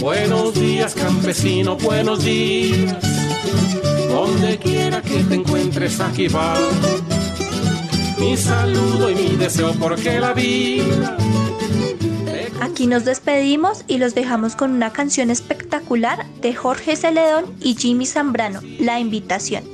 Buenos 0.00 0.54
días, 0.54 0.94
campesino, 0.94 1.76
buenos 1.76 2.24
días. 2.24 2.96
Donde 4.08 4.58
quiera 4.58 5.02
que 5.02 5.22
te 5.24 5.34
encuentres, 5.34 6.00
aquí 6.00 6.26
va. 6.26 6.54
Mi 8.18 8.34
saludo 8.34 9.10
y 9.10 9.14
mi 9.14 9.36
deseo 9.36 9.74
porque 9.78 10.18
la 10.18 10.32
vida. 10.32 11.18
Aquí 12.62 12.86
nos 12.86 13.04
despedimos 13.04 13.84
y 13.88 13.98
los 13.98 14.14
dejamos 14.14 14.56
con 14.56 14.72
una 14.72 14.90
canción 14.90 15.30
espectacular 15.30 16.24
de 16.40 16.54
Jorge 16.54 16.96
Celedón 16.96 17.44
y 17.60 17.74
Jimmy 17.74 18.06
Zambrano, 18.06 18.60
La 18.78 19.00
Invitación. 19.00 19.64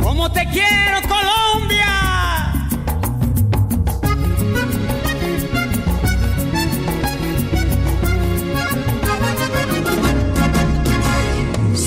¿Cómo 0.00 0.30
te 0.30 0.46
quiero, 0.52 1.00
Colombia? 1.08 1.99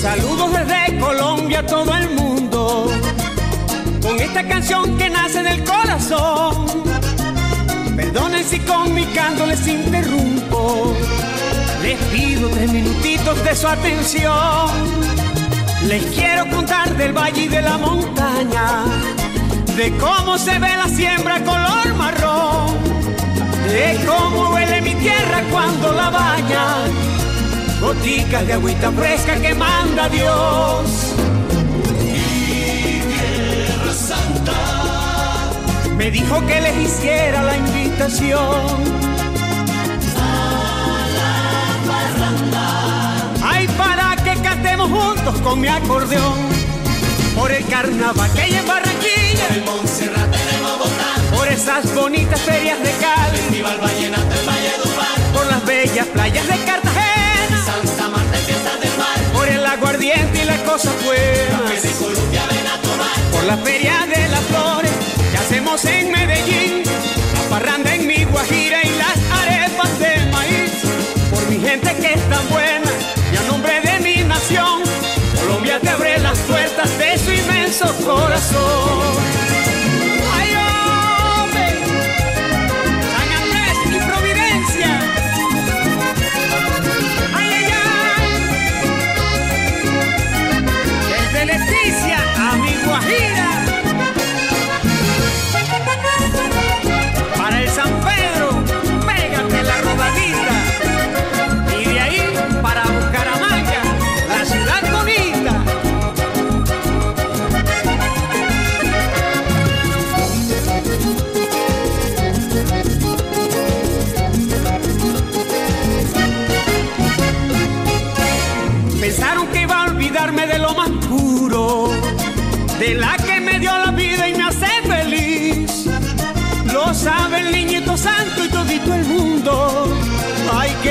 Saludos 0.04 0.50
desde 0.52 0.98
Colombia 1.00 1.60
a 1.60 1.66
todo 1.66 1.94
el 1.94 2.10
mundo, 2.10 2.90
con 4.02 4.20
esta 4.20 4.46
canción 4.46 4.98
que 4.98 5.08
nace 5.08 5.42
del 5.42 5.64
corazón. 5.64 6.66
Perdonen 7.96 8.44
si 8.44 8.58
con 8.60 8.92
mi 8.92 9.06
canto 9.06 9.46
les 9.46 9.66
interrumpo, 9.66 10.92
les 11.82 11.98
pido 12.12 12.50
tres 12.50 12.70
minutitos 12.70 13.42
de 13.44 13.56
su 13.56 13.66
atención. 13.66 14.68
Les 15.88 16.04
quiero 16.14 16.50
contar 16.50 16.94
del 16.98 17.14
valle 17.14 17.44
y 17.44 17.48
de 17.48 17.62
la 17.62 17.78
montaña, 17.78 18.84
de 19.74 19.90
cómo 19.96 20.36
se 20.36 20.58
ve 20.58 20.76
la 20.76 20.86
siembra 20.86 21.42
color 21.42 21.94
marrón, 21.94 22.76
de 23.72 23.98
cómo 24.04 24.50
huele 24.50 24.82
mi 24.82 24.94
tierra 24.96 25.42
cuando 25.50 25.94
la 25.94 26.10
baña 26.10 27.13
goticas 27.80 28.46
de 28.46 28.52
agüita 28.52 28.90
fresca 28.92 29.36
que 29.36 29.54
manda 29.54 30.08
Dios. 30.08 31.14
Y 32.00 33.00
Tierra 33.00 33.92
Santa 33.92 34.74
me 35.96 36.10
dijo 36.10 36.44
que 36.46 36.60
les 36.60 36.76
hiciera 36.76 37.42
la 37.42 37.56
invitación. 37.56 38.94
A 40.20 41.06
la 41.16 41.32
parranda. 41.92 42.66
Ay, 43.42 43.68
para 43.68 44.16
que 44.22 44.40
cantemos 44.42 44.90
juntos 44.90 45.40
con 45.40 45.60
mi 45.60 45.68
acordeón. 45.68 46.54
Por 47.36 47.50
el 47.50 47.66
carnaval 47.66 48.30
que 48.32 48.42
hay 48.42 48.54
en 48.54 48.66
Barranquilla. 48.66 49.48
Por 49.48 49.56
el 49.56 49.64
Montserrat 49.64 50.34
en 50.34 50.62
Bogotá. 50.62 51.36
Por 51.36 51.48
esas 51.48 51.94
bonitas 51.94 52.40
ferias 52.40 52.78
de 52.80 52.90
Cali. 52.92 53.38
Festival 53.38 53.78
Vallenato 53.80 54.34
en 54.40 54.46
Valledupar. 54.46 55.32
Por 55.34 55.46
las 55.46 55.64
bellas 55.64 56.06
playas 56.06 56.46
de 56.46 56.64
Cartagena 56.64 57.23
aguardiente 59.74 60.42
y 60.42 60.44
la 60.44 60.56
cosa 60.64 60.90
buenas. 61.04 61.82
de 61.82 61.90
Colombia 61.92 62.42
ven 62.48 62.66
a 62.66 62.80
tomar. 62.80 63.30
Por 63.32 63.44
la 63.44 63.56
feria 63.58 64.06
de 64.06 64.28
las 64.28 64.40
flores 64.42 64.92
que 65.30 65.36
hacemos 65.36 65.84
en 65.84 66.12
Medellín. 66.12 66.82
La 67.34 67.42
parranda 67.50 67.94
en 67.94 68.06
mi 68.06 68.24
Guajira 68.24 68.82
y 68.84 68.90
las 68.96 69.18
arepas 69.42 69.98
de 69.98 70.26
maíz. 70.30 70.72
Por 71.30 71.48
mi 71.48 71.58
gente 71.58 71.94
que 71.96 72.14
es 72.14 72.28
tan 72.28 72.48
buena 72.50 72.90
y 73.32 73.36
a 73.36 73.42
nombre 73.50 73.80
de 73.80 74.00
mi 74.00 74.16
nación. 74.22 74.82
Colombia 75.40 75.80
te 75.80 75.90
abre 75.90 76.18
las 76.20 76.38
puertas 76.38 76.98
de 76.98 77.18
su 77.18 77.32
inmenso 77.32 77.86
corazón. 78.04 79.33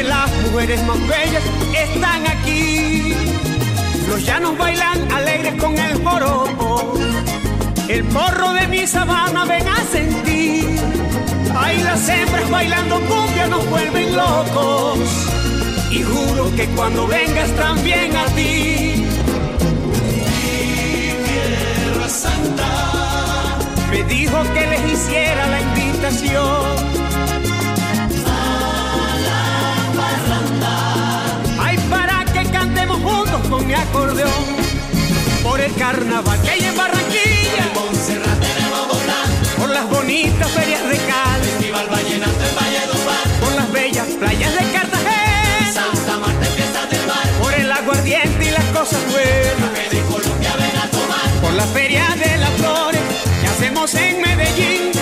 Las 0.08 0.30
mujeres 0.42 0.84
más 0.84 1.00
bellas 1.08 1.44
están 1.74 2.28
aquí. 2.28 3.14
Los 4.10 4.26
llanos 4.26 4.58
bailan 4.58 5.12
alegres 5.12 5.54
con 5.62 5.78
el 5.78 6.04
joropo. 6.04 6.94
El 7.88 8.04
porro 8.06 8.54
de 8.54 8.68
mi 8.68 8.86
sabana 8.86 9.46
ven 9.46 9.68
a 9.68 9.82
sentir. 9.92 10.80
Ay, 11.56 11.82
las 11.84 12.08
hembras 12.10 12.50
bailando 12.50 13.00
cumbia 13.02 13.48
nos 13.48 13.70
vuelven 13.70 14.16
locos. 14.16 15.00
Y 15.90 16.04
juro 16.04 16.54
que 16.56 16.66
cuando 16.76 17.08
vengas 17.08 17.50
también 17.52 18.16
a 18.16 18.26
ti. 18.36 19.06
Mi 20.42 21.14
tierra 21.28 22.10
santa 22.10 23.58
me 23.90 24.04
dijo 24.04 24.38
que 24.54 24.68
les 24.68 24.94
hiciera 24.94 25.48
la 25.48 25.62
invitación. 25.62 27.03
Mi 33.74 33.80
acordeón. 33.80 34.46
Por 35.42 35.60
el 35.60 35.74
carnaval 35.76 36.40
que 36.42 36.50
hay 36.52 36.64
en 36.64 36.78
Barranquilla. 36.78 37.64
En 37.66 37.74
Montserrat, 37.74 38.44
en 38.62 38.70
Bogotá. 38.70 39.22
Por 39.58 39.70
las 39.70 39.90
bonitas 39.90 40.52
ferias 40.52 40.84
de 40.90 40.98
Cali. 41.10 41.46
Festival 41.46 41.88
Vallenato 41.90 42.44
en 42.50 42.56
Valledupar. 42.56 43.26
Por 43.42 43.54
las 43.56 43.72
bellas 43.72 44.08
playas 44.20 44.54
de 44.54 44.72
Cartagena. 44.72 45.74
Santa 45.74 46.18
Marta, 46.20 46.46
fiestas 46.56 46.90
del 46.92 47.08
mar. 47.08 47.28
Por 47.42 47.54
el 47.54 47.72
aguardiente 47.72 48.46
y 48.46 48.52
las 48.52 48.66
cosas 48.78 49.02
buenas. 49.12 49.72
De 49.92 50.02
Colombia 50.12 50.54
ven 50.62 50.78
a 50.78 50.88
tomar. 50.98 51.30
Por 51.42 51.54
la 51.54 51.66
feria 51.78 52.06
de 52.24 52.38
las 52.38 52.52
flores 52.52 53.02
que 53.42 53.48
hacemos 53.48 53.96
en 53.96 54.22
Medellín. 54.22 54.93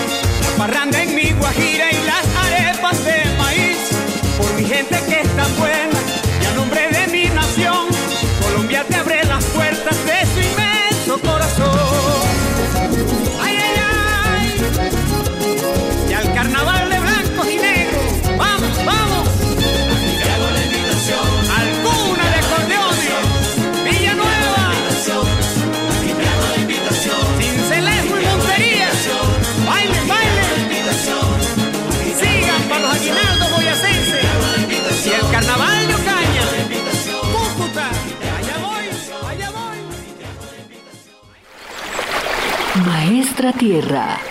Maestra 43.41 43.53
Tierra. 43.57 44.30